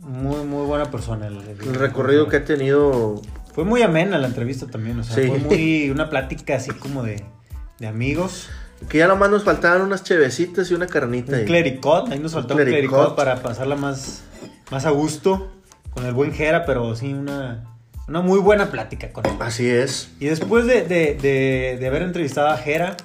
[0.01, 1.25] Muy, muy buena persona.
[1.27, 3.19] El, el- El recorrido que ha tenido
[3.55, 5.27] Fue muy amena la entrevista también, o sea, Sí.
[5.27, 7.25] fue muy una plática así como de,
[7.79, 8.49] de amigos.
[8.89, 11.35] Que ya nomás nos faltaban unas chevecitas y una carnita.
[11.37, 12.89] Un clericot, ahí nos faltó un clericot.
[12.91, 14.23] clericot para pasarla más,
[14.69, 15.51] más a gusto
[15.91, 17.63] con el buen Jera, pero sí una,
[18.07, 19.31] una muy buena plática con él.
[19.39, 20.09] Así es.
[20.19, 22.97] Y después de, de- de- de haber entrevistado a Jera,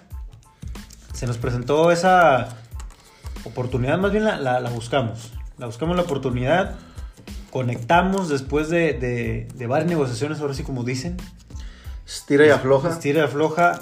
[1.15, 2.49] se nos presentó esa
[3.45, 5.33] oportunidad, más bien la, la- la buscamos.
[5.57, 6.75] La buscamos la oportunidad,
[7.51, 11.17] conectamos después de, de- de varias negociaciones, ahora sí como dicen.
[12.07, 12.91] Estira y afloja.
[12.91, 13.81] Estira y afloja.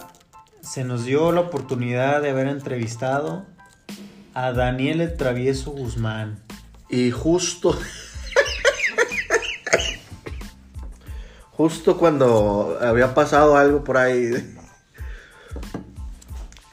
[0.68, 3.46] Se nos dio la oportunidad de haber entrevistado
[4.34, 6.40] a Daniel el Travieso Guzmán.
[6.90, 7.74] Y justo.
[11.52, 14.54] justo cuando había pasado algo por ahí.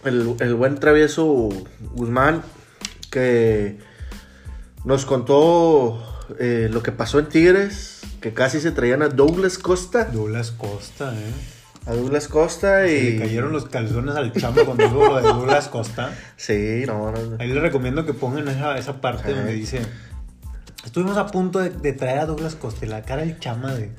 [0.03, 1.49] El, el buen travieso
[1.93, 2.43] Guzmán
[3.09, 3.79] que
[4.83, 6.03] nos contó
[6.37, 10.03] eh, lo que pasó en Tigres, que casi se traían a Douglas Costa.
[10.03, 11.54] Douglas Costa, ¿eh?
[11.85, 13.11] A Douglas Costa y...
[13.11, 16.11] le cayeron los calzones al chamo cuando dijo lo de Douglas Costa.
[16.37, 17.37] Sí, no, no, no.
[17.39, 19.81] Ahí les recomiendo que pongan esa, esa parte donde dice...
[20.83, 23.91] Estuvimos a punto de, de traer a Douglas Costa y la cara del chama de...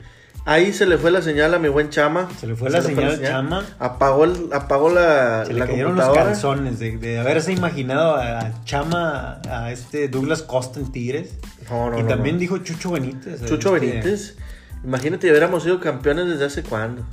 [0.46, 2.28] Ahí se le fue la señal a mi buen Chama.
[2.38, 3.64] Se le fue la señal al Chama.
[3.80, 8.38] Apagó, el, apagó la, Se le la cayeron los calzones de, de haberse imaginado a,
[8.38, 11.34] a Chama, a este Douglas Costa en Tigres.
[11.68, 13.44] No, no, y no, también dijo Chucho Benítez.
[13.44, 14.36] Chucho este, Benítez.
[14.84, 17.04] Imagínate, hubiéramos sido campeones desde hace cuándo.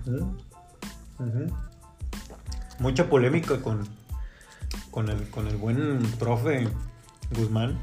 [2.79, 3.88] Mucha polémica con,
[4.91, 6.67] con, el, con el buen profe
[7.36, 7.77] Guzmán.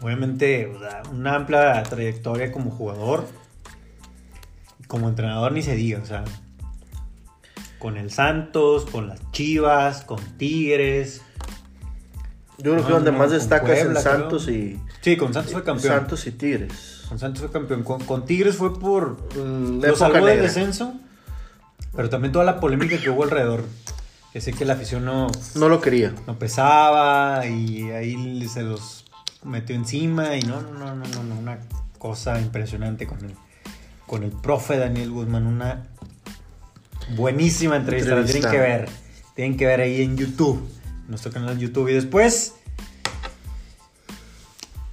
[0.00, 3.26] Obviamente, o sea, una amplia trayectoria como jugador.
[4.86, 6.24] Como entrenador ni se diga, o sea.
[7.78, 11.22] Con el Santos, con las Chivas, con Tigres.
[12.58, 14.56] Yo creo No, que donde no, más destaca es Puebla, Santos creo.
[14.56, 15.94] y Sí, con Santos fue campeón.
[15.94, 17.04] Santos y Tigres.
[17.08, 17.82] Con Santos fue campeón.
[17.82, 19.18] Con, con Tigres fue por.
[19.36, 20.94] Mm, la Lo salvó del descenso.
[21.94, 23.64] Pero también toda la polémica que hubo alrededor.
[24.32, 26.14] Que sé que la afición no, No lo quería.
[26.26, 29.04] no pesaba y ahí se los
[29.44, 31.58] metió encima y no, no, no, no, no, no, una
[31.98, 33.34] cosa impresionante con el,
[34.06, 35.82] con el profe Daniel Guzmán, una
[37.16, 38.50] buenísima entrevista, la Entrevista.
[38.50, 38.88] tienen que ver,
[39.34, 40.66] tienen que ver ahí en YouTube,
[41.04, 42.54] en nuestro canal de YouTube y después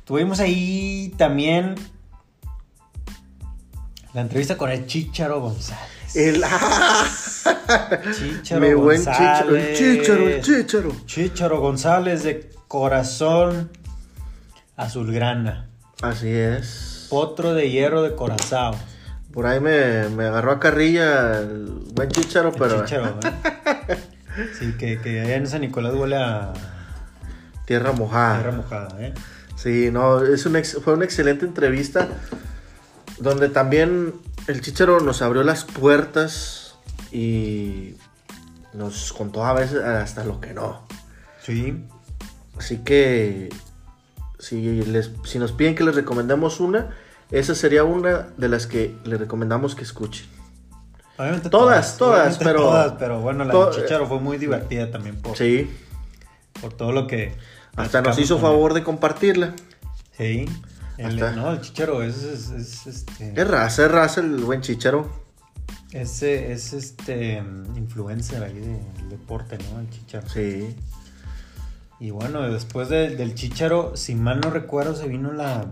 [0.05, 1.75] tuvimos ahí también
[4.13, 5.98] la entrevista con el Chicharo González.
[6.15, 6.43] El,
[8.17, 9.55] Chicharo mi buen chicharo.
[9.55, 10.91] El chicharo, el chicharo.
[11.05, 13.69] Chicharo González de corazón
[14.75, 15.69] azulgrana.
[16.01, 17.07] Así es.
[17.09, 18.75] Potro de hierro de corazón.
[19.33, 23.97] Por ahí me, me agarró a carrilla el buen chicharo, pero Chicharo, ¿eh?
[24.57, 26.53] Sí, que, que allá en San Nicolás huele a
[27.65, 28.35] tierra mojada.
[28.41, 29.13] tierra mojada, ¿eh?
[29.55, 32.07] Sí, no, es un ex- fue una excelente entrevista
[33.19, 34.13] donde también
[34.49, 36.75] el Chicharo nos abrió las puertas
[37.11, 37.95] y
[38.73, 40.87] nos contó a veces hasta lo que no.
[41.41, 41.83] Sí.
[42.57, 43.49] Así que
[44.39, 46.95] si, les, si nos piden que les recomendemos una,
[47.31, 50.25] esa sería una de las que les recomendamos que escuchen.
[51.17, 55.21] Obviamente Todas, todas, obviamente pero- Todas, pero bueno, la de Chicharo fue muy divertida también
[55.21, 55.69] por, Sí,
[56.61, 57.35] por todo lo que.
[57.75, 59.53] hasta nos hizo favor de compartirla.
[60.17, 60.45] Sí.
[60.99, 63.39] El, no, el Chicharo es, es, es, este.
[63.39, 65.09] Es raza, es raza el buen Chicharo.
[65.91, 67.37] Ese es este
[67.75, 69.79] influencer ahí del deporte, ¿no?
[69.79, 70.27] El Chicharo.
[70.29, 70.75] Sí.
[71.99, 75.65] Y bueno, después de- del Chicharo, si mal no recuerdo, se vino la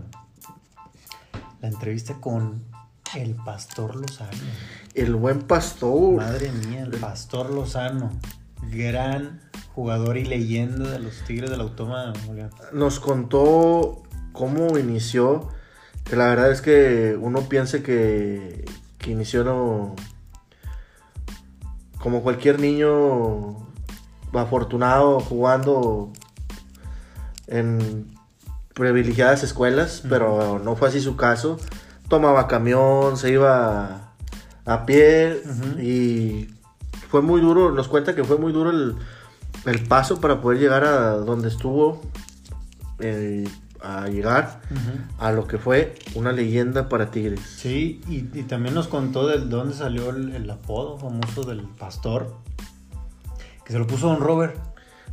[1.60, 2.62] la entrevista con
[3.16, 4.30] el Pastor Lozano.
[4.94, 6.16] El buen pastor.
[6.16, 8.12] Madre mía, el Pastor Lozano.
[8.70, 9.40] Gran
[9.74, 11.84] jugador y leyenda de los Tigres del de
[12.34, 12.50] León.
[12.72, 14.02] Nos contó
[14.38, 15.48] cómo inició.
[16.04, 18.64] Que la verdad es que uno piensa que,
[18.96, 19.94] que inició no,
[21.98, 23.68] como cualquier niño
[24.32, 26.12] afortunado jugando
[27.46, 28.06] en
[28.74, 31.58] privilegiadas escuelas, pero no fue así su caso.
[32.08, 34.12] Tomaba camión, se iba
[34.64, 35.42] a pie
[35.78, 36.48] y
[37.10, 38.96] fue muy duro, nos cuenta que fue muy duro el,
[39.66, 42.00] el paso para poder llegar a donde estuvo,
[43.00, 43.48] eh,
[43.80, 44.60] a llegar
[45.18, 47.40] a lo que fue una leyenda para Tigres.
[47.40, 52.34] Sí, y, y también nos contó de dónde salió el, el apodo famoso del pastor.
[53.64, 54.56] Que se lo puso Don Robert.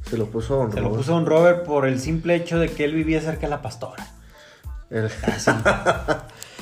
[0.09, 0.97] Se lo puso Don Se lo Robert.
[1.01, 4.05] puso Don Robert por el simple hecho de que él vivía cerca de la pastora.
[4.89, 5.51] El- Así,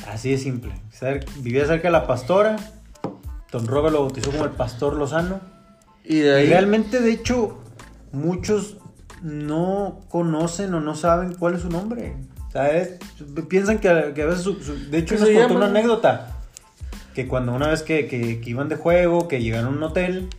[0.07, 0.73] así de simple.
[1.39, 2.55] Vivía cerca de la pastora.
[3.51, 5.39] Don Robert lo bautizó como el pastor Lozano.
[6.03, 7.59] y de ahí Y realmente, de hecho,
[8.11, 8.77] muchos
[9.23, 12.15] no conocen o no saben cuál es su nombre.
[12.49, 12.99] O sea, es-
[13.49, 15.55] piensan que, que a veces su, su- De hecho, ¿Qué nos contó llama?
[15.55, 16.37] una anécdota.
[17.15, 20.29] Que cuando una vez que, que- que iban de juego, que llegaron a un hotel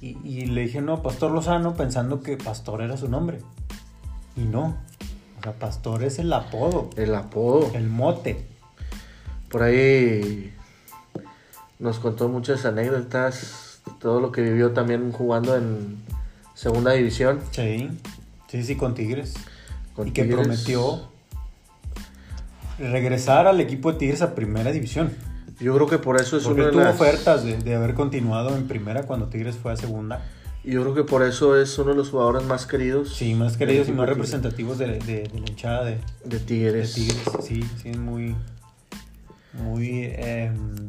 [0.00, 3.38] y, y le dije, no, Pastor Lozano, pensando que Pastor era su nombre.
[4.36, 4.76] Y no.
[5.38, 7.70] O sea, Pastor es el apodo, el apodo.
[7.74, 8.46] el mote.
[9.50, 10.52] Por ahí
[11.78, 15.96] nos contó muchas anécdotas, todo lo que vivió también jugando en
[16.58, 17.40] segunda división.
[17.52, 17.88] Sí,
[18.48, 19.34] sí, sí, con Tigres.
[19.94, 21.08] con y que prometió
[22.78, 25.12] regresar al equipo de Tigres a primera división.
[25.60, 28.56] Yo creo que por eso es Porque de tuvo las- ofertas de, de haber continuado
[28.56, 30.24] en primera cuando Tigres fue a segunda.
[30.64, 33.14] Yo creo que por eso es uno de los jugadores más queridos.
[33.14, 36.24] Sí, más queridos y más de representativos de, de- de la hinchada de, Tigres.
[36.24, 36.94] De de Tigres.
[36.94, 37.18] Tigres.
[37.44, 38.34] Sí, sí, es muy,
[39.54, 40.86] muy em,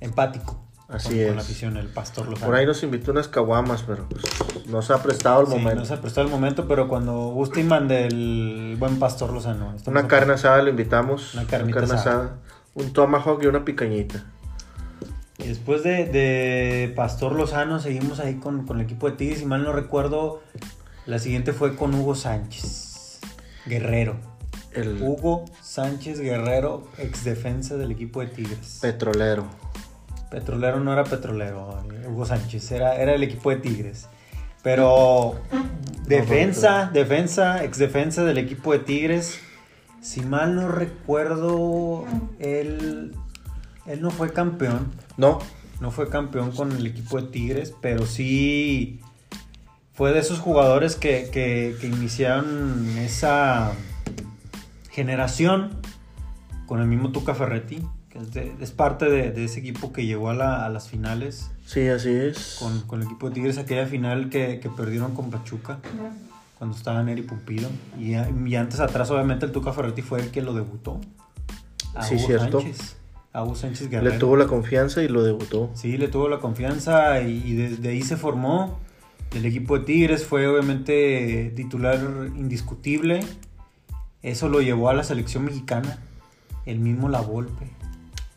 [0.00, 0.60] empático
[0.90, 1.26] Así con, es.
[1.28, 2.46] con la afición, el pastor Lozano.
[2.46, 4.24] Por ahí nos invitó unas caguamas, pero pues,
[4.66, 5.80] no se ha prestado el Sí, momento.
[5.80, 9.74] no se prestó el momento, pero cuando guste y mande el buen pastor Lozano.
[9.86, 11.34] Una carne asada lo invitamos.
[11.34, 12.36] Una carnita asada.
[12.74, 14.24] Un tomahawk y una picañita.
[15.38, 19.38] Y después de, de Pastor Lozano seguimos ahí con, con el equipo de Tigres.
[19.38, 20.42] Si mal no recuerdo,
[21.06, 23.20] la siguiente fue con Hugo Sánchez
[23.64, 24.16] Guerrero.
[24.72, 28.78] El Hugo Sánchez Guerrero, ex defensa del equipo de Tigres.
[28.82, 29.46] petrolero.
[30.30, 34.08] Petrolero no era petrolero, eh, Hugo Sánchez, era, era el equipo de Tigres.
[34.62, 35.40] Pero
[36.06, 39.40] defensa, defensa, ex defensa del equipo de Tigres.
[40.02, 42.04] Si mal no recuerdo,
[42.38, 43.14] él,
[43.86, 44.90] él no fue campeón.
[45.16, 45.38] No,
[45.80, 49.00] No fue campeón con el equipo de Tigres, pero sí
[49.94, 53.72] fue de esos jugadores que, que- que iniciaron esa
[54.90, 55.70] generación
[56.66, 57.82] con el mismo Tuca Ferretti,
[58.22, 61.50] es, de- es parte de, de ese equipo que llegó a, la- a las finales
[61.66, 62.56] sí, así es.
[62.58, 65.78] con, con el equipo de Tigres, aquella final que, que perdieron con Pachuca
[66.58, 67.68] cuando estaba Neri Pumpido.
[67.98, 71.00] Y, y antes atrás, obviamente, el Tuca Ferretti fue el que lo debutó.
[71.94, 72.60] A Sí, Hugo cierto.
[72.60, 72.96] Sánchez.
[73.32, 74.12] A Hugo Sánchez Guerrero.
[74.12, 75.70] Le tuvo la confianza y lo debutó.
[75.74, 78.78] Sí, le tuvo la confianza y, y desde ahí se formó.
[79.34, 81.98] El equipo de Tigres fue obviamente titular
[82.36, 83.20] indiscutible.
[84.22, 85.98] Eso lo llevó a la selección mexicana.
[86.66, 87.70] El mismo La Volpe.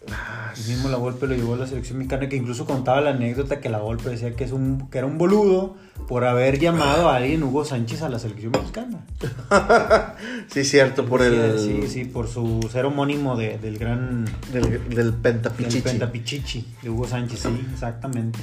[0.06, 3.60] El mismo La Volpe lo llevó a la selección mexicana que incluso contaba la anécdota
[3.62, 5.76] que La Volpe decía que, es un, que era un boludo
[6.08, 9.06] por haber llamado a alguien Hugo Sánchez a la selección mexicana.
[10.50, 11.58] Sí, cierto, por el.
[11.60, 15.82] Sí, sí, por su ser homónimo de- del gran Del, del del pentapichichi.
[15.82, 18.40] Pentapichichi de Hugo Sánchez, sí, exactamente.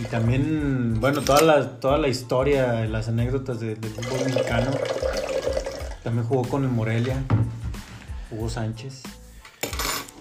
[0.00, 4.70] Y también, bueno, toda la, toda la historia, las anécdotas de- del fútbol mexicano.
[6.04, 7.16] También jugó con el Morelia,
[8.30, 9.02] Hugo Sánchez.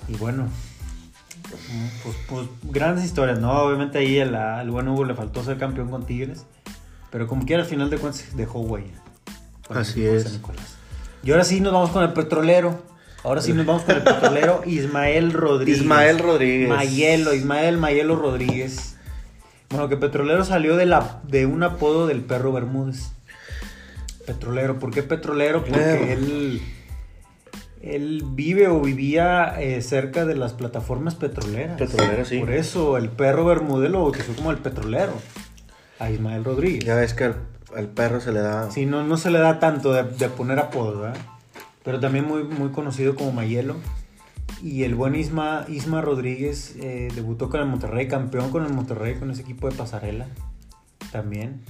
[0.09, 0.47] Y bueno,
[2.03, 3.51] pues, pues grandes historias, ¿no?
[3.51, 6.45] Obviamente ahí al, al buen Hugo le faltó ser campeón con Tigres.
[7.11, 8.93] Pero como quiera, al final de cuentas dejó huella.
[9.69, 10.39] Así es.
[11.23, 12.81] Y ahora sí nos vamos con el petrolero.
[13.23, 15.81] Ahora sí nos vamos con el petrolero Ismael Rodríguez.
[15.81, 16.69] Ismael Rodríguez.
[16.69, 18.95] Mayelo, Ismael Mayelo Rodríguez.
[19.69, 23.11] Bueno, que Petrolero salió de, la, de un apodo del perro Bermúdez.
[24.25, 24.79] Petrolero.
[24.79, 25.63] ¿Por qué Petrolero?
[25.63, 26.61] Porque él,
[27.81, 31.77] él vive o vivía eh, cerca de las plataformas petroleras.
[31.77, 32.39] Petroleras, sí.
[32.39, 35.13] Por eso el perro Bermúdez lo bautizó como el petrolero.
[35.99, 36.85] A Ismael Rodríguez.
[36.85, 37.35] Ya ves que al,
[37.75, 38.69] al perro se le da.
[38.71, 41.17] Sí, no, no se le da tanto de, de poner apodos, ¿verdad?
[41.83, 43.75] Pero también muy, muy conocido como Mayelo.
[44.61, 49.15] Y el buen Isma, Isma Rodríguez eh, debutó con el Monterrey, campeón con el Monterrey,
[49.15, 50.27] con ese equipo de pasarela
[51.11, 51.61] también.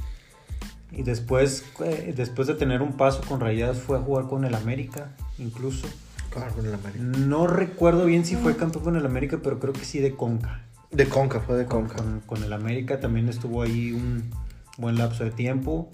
[0.92, 4.56] Y después, eh, después de tener un paso con Rayadas, fue a jugar con el
[4.56, 5.88] América, incluso.
[6.34, 7.04] Con el América.
[7.04, 10.64] No recuerdo bien si fue campeón con el América, pero creo que sí de Conca.
[10.92, 11.96] De Conca, fue de Con, Conca.
[11.98, 14.30] con- con el América también estuvo ahí un
[14.78, 15.90] buen lapso de tiempo.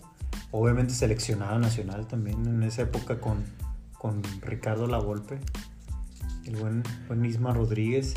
[0.52, 3.44] Obviamente seleccionado nacional también en esa época con,
[3.98, 5.40] con Ricardo Lavolpe,
[6.46, 8.14] el buen, buen Isma Rodríguez.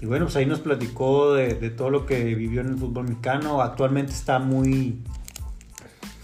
[0.00, 3.04] Y bueno, pues ahí nos platicó de, de todo lo que vivió en el fútbol
[3.04, 3.60] mexicano.
[3.60, 5.02] Actualmente está muy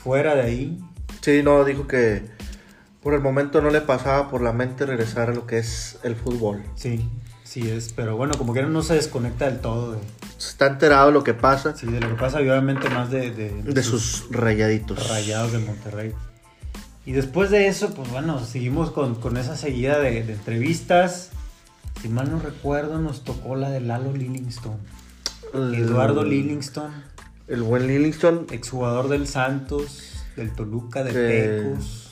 [0.07, 0.79] fuera de ahí.
[1.21, 2.23] Sí, no, dijo que
[3.03, 6.15] por el momento no le pasaba por la mente regresar a lo que es el
[6.15, 6.63] fútbol.
[6.77, 7.09] Sí,
[7.43, 7.93] sí es.
[7.93, 9.99] Pero bueno, como que no se desconecta del todo de,
[10.39, 13.33] Está enterado de lo que pasa sí, de lo que pasa, y obviamente más de,
[13.33, 15.09] de, de sus rayaditos.
[15.09, 16.13] Rayados de Monterrey.
[17.05, 21.31] Y después de eso, pues bueno, seguimos con, con esa seguida de, de entrevistas.
[22.01, 24.77] Si mal no recuerdo, nos tocó la de Lalo Lillingston.
[25.55, 26.93] El- Eduardo Lillingston,
[27.49, 32.11] El buen Lillingston, exjugador del Santos, del Toluca, de Que- Tecos.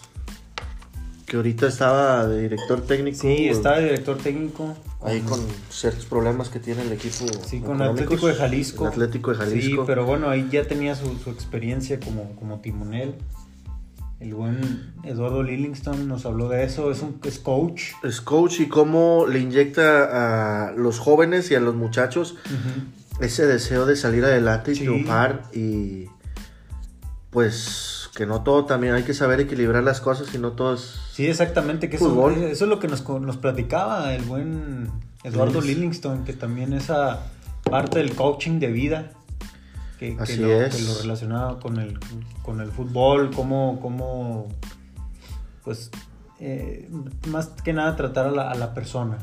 [1.26, 3.18] que ahorita estaba de director técnico.
[3.20, 4.76] Sí, estaba de director técnico.
[5.02, 7.26] Ahí con ciertos problemas que tiene el equipo.
[7.46, 7.82] Sí, con.
[7.82, 8.84] Atlético de Jalisco.
[8.86, 9.82] El Atlético de Jalisco.
[9.82, 13.16] Sí, pero bueno, ahí ya tenía su, su experiencia como, como timonel.
[14.20, 16.90] El buen Eduardo Lillingston nos habló de eso.
[16.90, 17.82] Es un es coach.
[18.02, 22.36] Es coach y cómo le inyecta a los jóvenes y a los muchachos
[23.20, 24.80] ese deseo de salir adelante y Sí.
[24.82, 26.06] triunfar y
[27.30, 31.00] pues que no todo también hay que saber equilibrar las cosas y no todo es
[31.12, 34.90] Sí, exactamente, que eso, eso es lo que nos, nos platicaba el buen
[35.24, 35.76] Eduardo Lillis.
[35.76, 37.20] Lillingston, que también esa
[37.62, 39.12] parte del coaching de vida,
[39.98, 40.74] que, que Así lo, es.
[40.76, 41.98] que lo relacionaba con el,
[42.42, 44.48] con el fútbol, cómo, cómo
[45.64, 45.90] pues,
[46.40, 46.90] eh,
[47.28, 49.18] más que nada tratar a la, a la persona,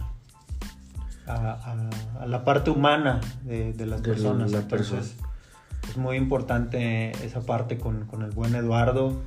[1.27, 4.51] a, a- a la parte humana de, de las De la- personas.
[4.51, 5.29] la Entonces, persona.
[5.89, 9.21] es muy importante esa parte con, con el buen Eduardo.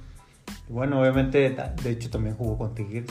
[0.68, 3.06] Y bueno, obviamente, de hecho también jugó con Tigres.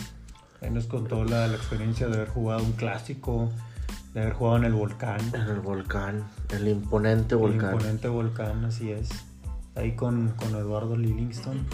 [0.62, 3.52] Ahí nos contó la, la experiencia de haber jugado un clásico,
[4.14, 5.20] de haber jugado en el volcán.
[5.34, 7.74] en el volcán, el imponente El volcán.
[7.74, 9.10] imponente volcán, así es.
[9.76, 11.66] Ahí con, con Eduardo Lillingston.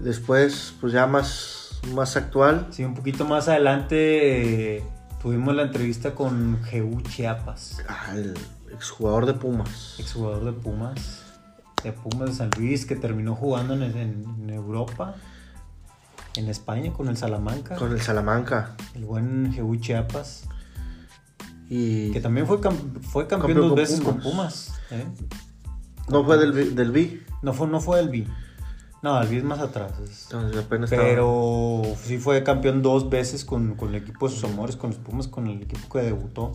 [0.00, 4.84] Después, pues ya más, más actual, Sí, un poquito más adelante eh,
[5.24, 8.34] tuvimos la entrevista con Jeú Chiapas, al
[8.72, 9.96] exjugador de Pumas.
[9.98, 11.22] exjugador de Pumas,
[11.82, 15.14] de Pumas de San Luis, que terminó jugando en, en- en Europa,
[16.36, 17.76] en España, con el Salamanca.
[17.76, 18.76] Con el Salamanca.
[18.94, 20.44] El buen Jeú Chiapas,
[21.70, 24.74] Y que también fue, cam- fue campeón, Campeón dos veces con Pumas.
[24.90, 25.06] ¿eh?
[26.10, 27.22] no fue del, del B.
[27.40, 28.26] No fue, no fue el B.
[29.04, 29.92] No, el B es más atrás.
[30.02, 34.34] es- Entonces apenas estaba- Pero sí fue campeón dos veces con, con el equipo de
[34.34, 36.52] sus amores, con los Pumas, con el equipo que debutó.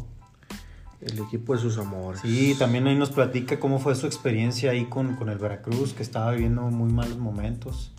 [1.02, 2.20] el equipo de sus amores.
[2.22, 6.04] Sí, también ahí nos platica cómo fue su experiencia ahí con, con el Veracruz, que
[6.04, 7.94] estaba viviendo muy malos momentos.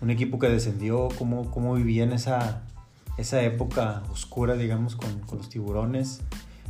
[0.00, 2.62] Un equipo que descendió, cómo, cómo vivía en esa,
[3.18, 6.20] esa época oscura, digamos, con, con los tiburones.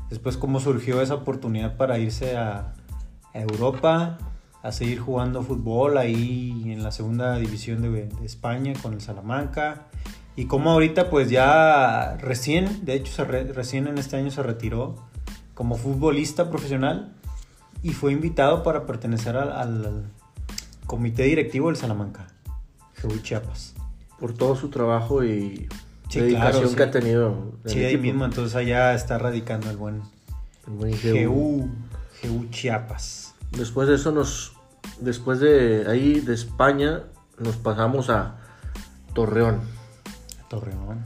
[0.08, 2.72] Después cómo surgió esa oportunidad para irse a,
[3.34, 4.16] a Europa,
[4.62, 9.86] a seguir jugando fútbol ahí en la segunda división de, de España con el Salamanca.
[10.34, 14.42] Y cómo ahorita pues ya recién, de hecho se re- recién en este año se
[14.42, 14.96] retiró
[15.54, 17.14] como futbolista profesional
[17.82, 20.04] y fue invitado para pertenecer al, al
[20.86, 22.26] comité directivo del Salamanca,
[22.96, 23.74] Jeú Chiapas.
[24.20, 25.68] Por todo su trabajo y
[26.08, 26.76] Sí, dedicación claro, sí.
[26.76, 27.52] que ha tenido.
[27.64, 28.02] Sí, ahí equipo.
[28.02, 30.02] mismo, entonces allá está radicando el buen
[30.66, 30.94] El buen
[32.50, 33.25] Chiapas.
[33.52, 34.52] Después de eso nos...
[35.00, 37.02] Después de ahí, de España,
[37.38, 38.36] nos pasamos a
[39.14, 39.60] Torreón.
[40.48, 41.04] Torreón.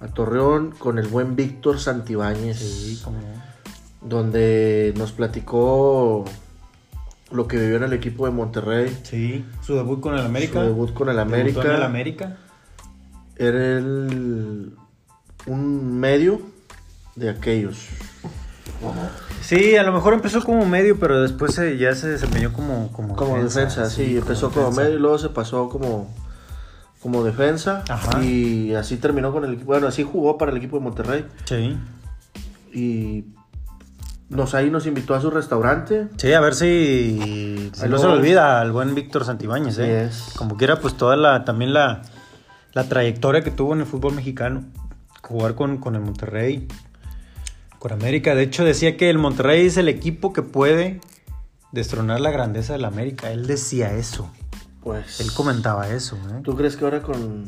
[0.00, 2.58] A Torreón con el buen Víctor Santibáñez.
[2.58, 3.02] Sí.
[4.02, 6.24] Donde nos platicó
[7.32, 8.96] lo que vivió en el equipo de Monterrey.
[9.02, 10.60] Sí, su debut con el América.
[10.60, 11.62] Su debut con el América.
[11.62, 12.36] en el América.
[13.36, 14.76] Era el-
[15.46, 16.40] un medio
[17.16, 17.88] de aquellos.
[19.42, 23.14] Sí, a lo mejor empezó como medio, pero después se- ya se desempeñó como, como,
[23.14, 24.80] Como defensa, sí, empezó como defensa.
[24.82, 26.12] medio y luego se pasó como,
[27.02, 27.84] como defensa.
[27.88, 28.22] Ajá.
[28.24, 29.66] Y así terminó con el equipo.
[29.66, 31.26] Bueno, así jugó para el equipo de Monterrey.
[31.44, 31.76] Sí.
[32.72, 33.24] Y
[34.30, 36.08] nos ahí nos invitó a su restaurante.
[36.16, 40.10] Sí, a ver si, no se olvida al buen Víctor Santibáñez, ¿eh?
[40.36, 42.02] Como quiera, pues toda la, también la,
[42.72, 44.64] la trayectoria que tuvo en el fútbol mexicano.
[45.22, 46.66] Jugar con, con el Monterrey,
[47.84, 48.34] con América.
[48.34, 51.02] De hecho, decía que el Monterrey es el equipo que puede
[51.70, 53.30] destronar la grandeza del América.
[53.30, 54.30] Él decía eso.
[54.82, 55.20] Pues.
[55.20, 56.40] Él comentaba eso, ¿eh?
[56.42, 57.44] ¿Tú crees que ahora con,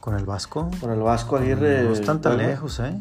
[0.00, 0.68] Con el Vasco.
[0.80, 1.84] con el Vasco Aguirre.
[1.84, 3.00] No están tan bueno, lejos, ¿eh?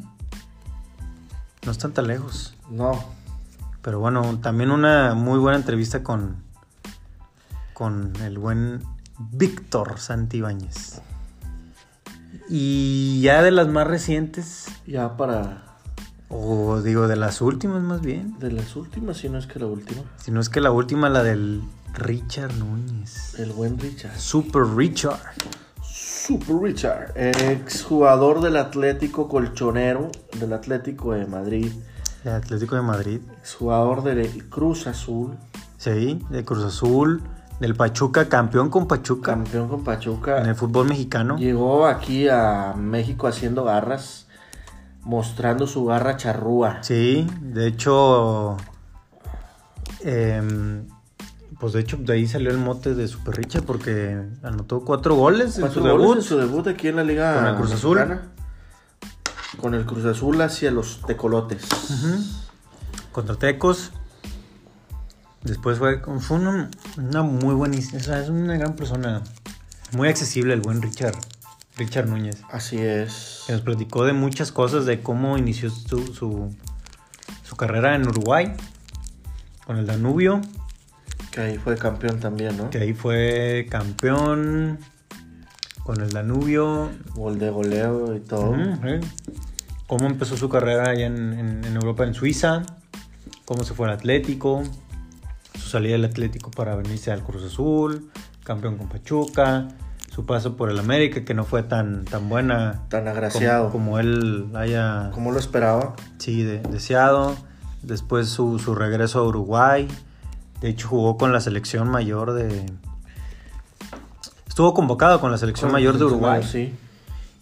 [1.65, 2.53] No están tan lejos.
[2.69, 3.03] No.
[3.81, 6.43] Pero bueno, también una muy buena entrevista con,
[7.73, 8.83] con el buen
[9.17, 11.01] Víctor Santibáñez.
[12.47, 15.70] Y ya de las más recientes, Ya para.
[16.31, 19.65] O digo de las últimas más bien, De las últimas, si no es que la
[19.67, 20.01] última.
[20.17, 21.61] si no es que la última, la del
[21.93, 23.37] Richard Núñez.
[23.37, 24.17] El buen Richard.
[24.17, 25.19] Super Richard.
[25.83, 27.11] Super Richard.
[27.15, 30.09] Ex jugador del Atlético Colchonero.
[30.39, 31.71] Del Atlético de Madrid.
[32.23, 33.19] De Atlético de Madrid.
[33.39, 35.35] Ex jugador del Cruz Azul.
[35.77, 37.21] Sí, de Cruz Azul.
[37.59, 39.33] Del Pachuca, campeón con Pachuca.
[39.33, 40.41] Campeón con en Pachuca.
[40.41, 41.37] el fútbol mexicano.
[41.37, 44.27] Llegó aquí a México haciendo garras.
[45.03, 46.83] Mostrando su garra charrúa.
[46.83, 48.57] Sí, de hecho.
[50.01, 50.87] em,
[51.59, 55.55] pues de hecho, de ahí salió el mote de Super Richard porque anotó cuatro goles
[55.57, 56.17] en Cuatro su goles debut.
[56.17, 57.97] en su debut aquí en la Liga Con el Cruz Azul.
[57.97, 58.27] Mexicana.
[59.59, 61.63] Con el Cruz Azul hacia los tecolotes.
[61.63, 62.23] Ujú.
[63.11, 63.91] Contra Tecos.
[65.43, 67.99] Después fue, con- fue una, una muy buenísima.
[67.99, 69.21] o sea, es una gran persona.
[69.93, 71.15] Muy accesible el buen Richard.
[71.85, 72.37] Richard Núñez.
[72.51, 73.43] Así es.
[73.47, 76.55] Que nos platicó de muchas cosas, de cómo inició su, su,
[77.43, 78.53] su carrera en Uruguay.
[79.65, 80.41] Con el Danubio.
[81.31, 82.69] Que ahí fue campeón también, ¿no?
[82.69, 84.79] Que ahí fue campeón.
[85.83, 86.91] Con el Danubio.
[87.15, 88.55] Gol de goleo y todo.
[88.55, 89.07] Sí.
[89.87, 92.61] Cómo empezó su carrera allá en, en- en Europa, en Suiza.
[93.45, 94.63] Cómo se fue al Atlético.
[95.55, 98.11] Su salida del Atlético para venirse al Cruz Azul.
[98.43, 99.67] Campeón con Pachuca.
[100.13, 103.69] Su paso por el América, que no fue tan, tan buena Tan como, agraciado.
[103.71, 105.95] como él haya ¿Cómo lo esperaba?
[106.17, 107.35] sí, de- deseado.
[107.81, 109.87] Después su, su regreso a Uruguay.
[110.59, 112.65] De hecho, jugó con la selección mayor de.
[114.47, 116.43] Estuvo convocado con la selección mayor de Uruguay.
[116.43, 116.75] Sí.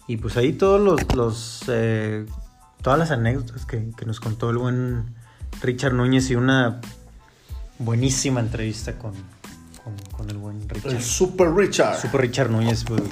[0.06, 2.24] Y pues ahí todos los, los eh,
[2.82, 5.14] todas las anécdotas que, que nos contó el buen
[5.60, 6.80] Richard Núñez y una
[7.78, 9.12] buenísima entrevista con,
[9.82, 10.92] con, con el buen Richard.
[10.92, 12.00] El Super Richard.
[12.00, 13.02] Super Richard Núñez, pues,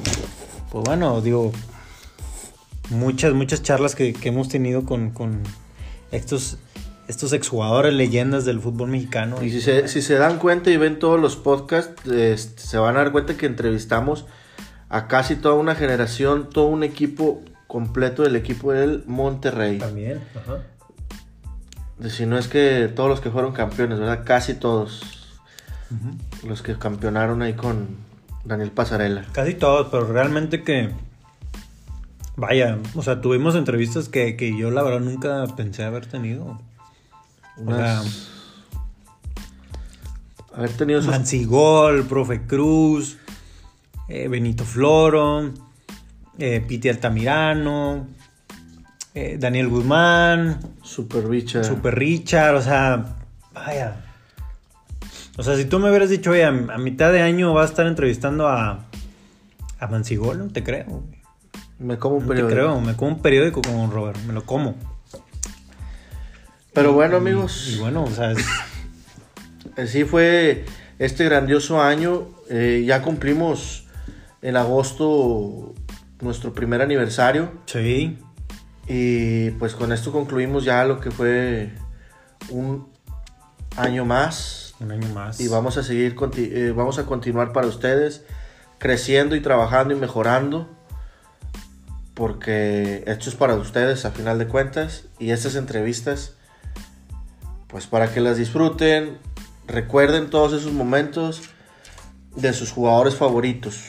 [0.70, 1.52] pues bueno, digo,
[2.90, 5.42] muchas, muchas charlas que, que hemos tenido con, con
[6.10, 6.58] estos,
[7.06, 9.42] estos exjugadores leyendas del fútbol mexicano.
[9.42, 12.96] Y si se, si se dan cuenta y ven todos los podcasts, este, se van
[12.96, 14.26] a dar cuenta que entrevistamos
[14.88, 19.78] a casi toda una generación, todo un equipo completo del equipo del Monterrey.
[19.78, 20.62] También, ajá.
[22.08, 24.22] Si no es que todos los que fueron campeones, ¿verdad?
[24.24, 25.17] Casi todos
[26.46, 27.88] los que campeonaron ahí con
[28.44, 29.24] Daniel Pasarela.
[29.32, 30.90] Casi todos, pero realmente que.
[32.36, 36.60] Vaya, o sea, tuvimos entrevistas que, que yo la verdad nunca pensé haber tenido.
[37.56, 38.28] Unas-
[40.54, 43.18] haber tenido esos Mancigol, Profe Cruz,
[44.08, 45.52] eh, Benito Floro,
[46.38, 48.06] eh, Piti Altamirano,
[49.14, 51.64] eh, Daniel Guzmán, Super Richard.
[51.64, 53.16] Super Richard, o sea,
[53.52, 54.04] vaya.
[55.38, 57.70] O sea, si tú me hubieras dicho, oye, a, a mitad de año vas a
[57.70, 58.84] estar entrevistando a,
[59.78, 61.04] a Mancigol, no te creo.
[61.78, 62.54] Me como un No te periódico.
[62.54, 64.74] creo, me como un periódico como Robert, me lo como.
[66.72, 67.68] Pero bueno, amigos.
[67.72, 68.44] Y bueno, o sea, es-
[69.76, 70.64] Así fue
[70.98, 72.26] este grandioso año.
[72.50, 73.86] Eh, ya cumplimos
[74.42, 75.72] en agosto
[76.20, 77.52] nuestro primer aniversario.
[77.66, 78.18] sí,
[78.88, 81.70] Y pues con esto concluimos ya lo que fue
[82.50, 82.88] un
[83.76, 84.67] año más.
[84.80, 85.40] Un año más.
[85.40, 88.24] Y vamos a seguir, eh, vamos a continuar para ustedes,
[88.78, 90.68] creciendo y trabajando y mejorando.
[92.14, 95.04] Porque esto es para ustedes a final de cuentas.
[95.18, 96.34] Y estas entrevistas,
[97.68, 99.18] pues para que las disfruten,
[99.66, 101.42] recuerden todos esos momentos
[102.34, 103.84] de sus jugadores favoritos.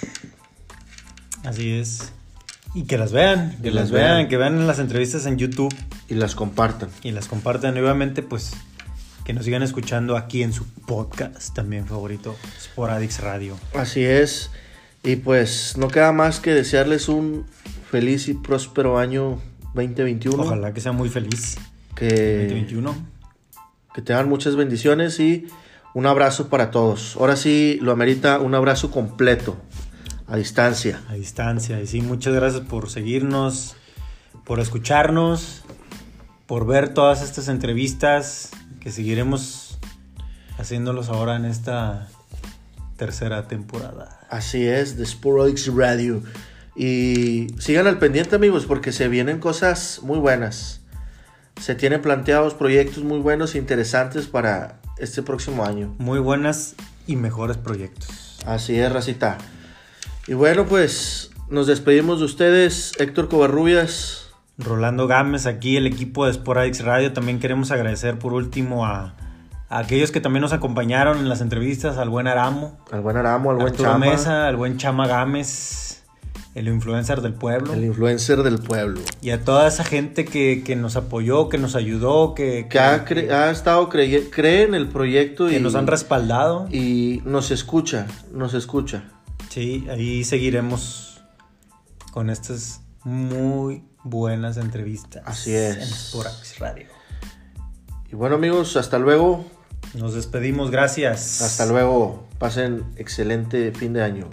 [1.44, 2.12] Así es.
[2.76, 4.28] Y que las vean, que Que las vean.
[4.28, 5.74] que vean las entrevistas en YouTube
[6.08, 6.90] Y las compartan.
[7.02, 8.52] y las compartan nuevamente, pues
[9.30, 13.56] que nos sigan escuchando aquí en su podcast también favorito, Sporadix Radio.
[13.76, 14.50] Así es.
[15.04, 17.46] Y pues no queda más que desearles un
[17.92, 19.40] feliz y próspero año
[19.76, 20.42] 2021.
[20.42, 21.60] Ojalá que sea muy feliz.
[21.94, 22.96] Que, 2021.
[23.94, 25.46] que tengan muchas bendiciones y
[25.94, 27.16] un abrazo para todos.
[27.16, 29.58] Ahora sí lo amerita un abrazo completo,
[30.26, 31.04] a distancia.
[31.08, 31.80] A distancia.
[31.80, 33.76] Y sí, muchas gracias por seguirnos,
[34.44, 35.62] por escucharnos,
[36.48, 39.80] por ver todas estas entrevistas que seguiremos
[40.58, 42.08] haciéndolos ahora en esta
[42.98, 44.20] tercera temporada.
[44.30, 46.22] Así es, de Sporadics Radio.
[46.76, 50.82] Y sigan al pendiente amigos porque se vienen cosas muy buenas.
[51.60, 55.96] Se tienen planteados proyectos muy buenos e interesantes para este próximo año.
[55.98, 56.76] Muy buenas
[57.08, 58.40] y mejores proyectos.
[58.46, 59.38] Así es, Racita.
[60.28, 64.19] Y bueno, pues nos despedimos de ustedes, Héctor Covarrubias.
[64.60, 67.14] Rolando Gámez, aquí el equipo de Sporadix Radio.
[67.14, 69.16] También queremos agradecer por último a,
[69.70, 73.52] a aquellos que también nos acompañaron en las entrevistas, al buen Aramo, Al buen Aramo,
[73.52, 74.06] al buen Arturo Chama.
[74.06, 76.04] Mesa, al buen Chama Gámez,
[76.56, 77.74] el influencer del pueblo.
[77.74, 79.00] El influencer del pueblo.
[79.22, 83.06] Y a toda esa gente que, que nos apoyó, que nos ayudó, que, Que ha,
[83.06, 86.68] cre- ha estado creye- cree en el proyecto que y nos han respaldado.
[86.70, 89.04] y nos escucha, nos escucha.
[89.50, 91.22] Sí, ahí seguiremos
[92.12, 95.24] con estas muy buenas entrevistas.
[95.26, 95.78] Así es.
[95.78, 96.88] En Sporax Radio.
[98.12, 99.46] Y bueno amigos, hasta luego.
[99.94, 101.42] Nos despedimos, gracias.
[101.42, 102.28] Hasta luego.
[102.38, 104.30] Pasen excelente fin de año.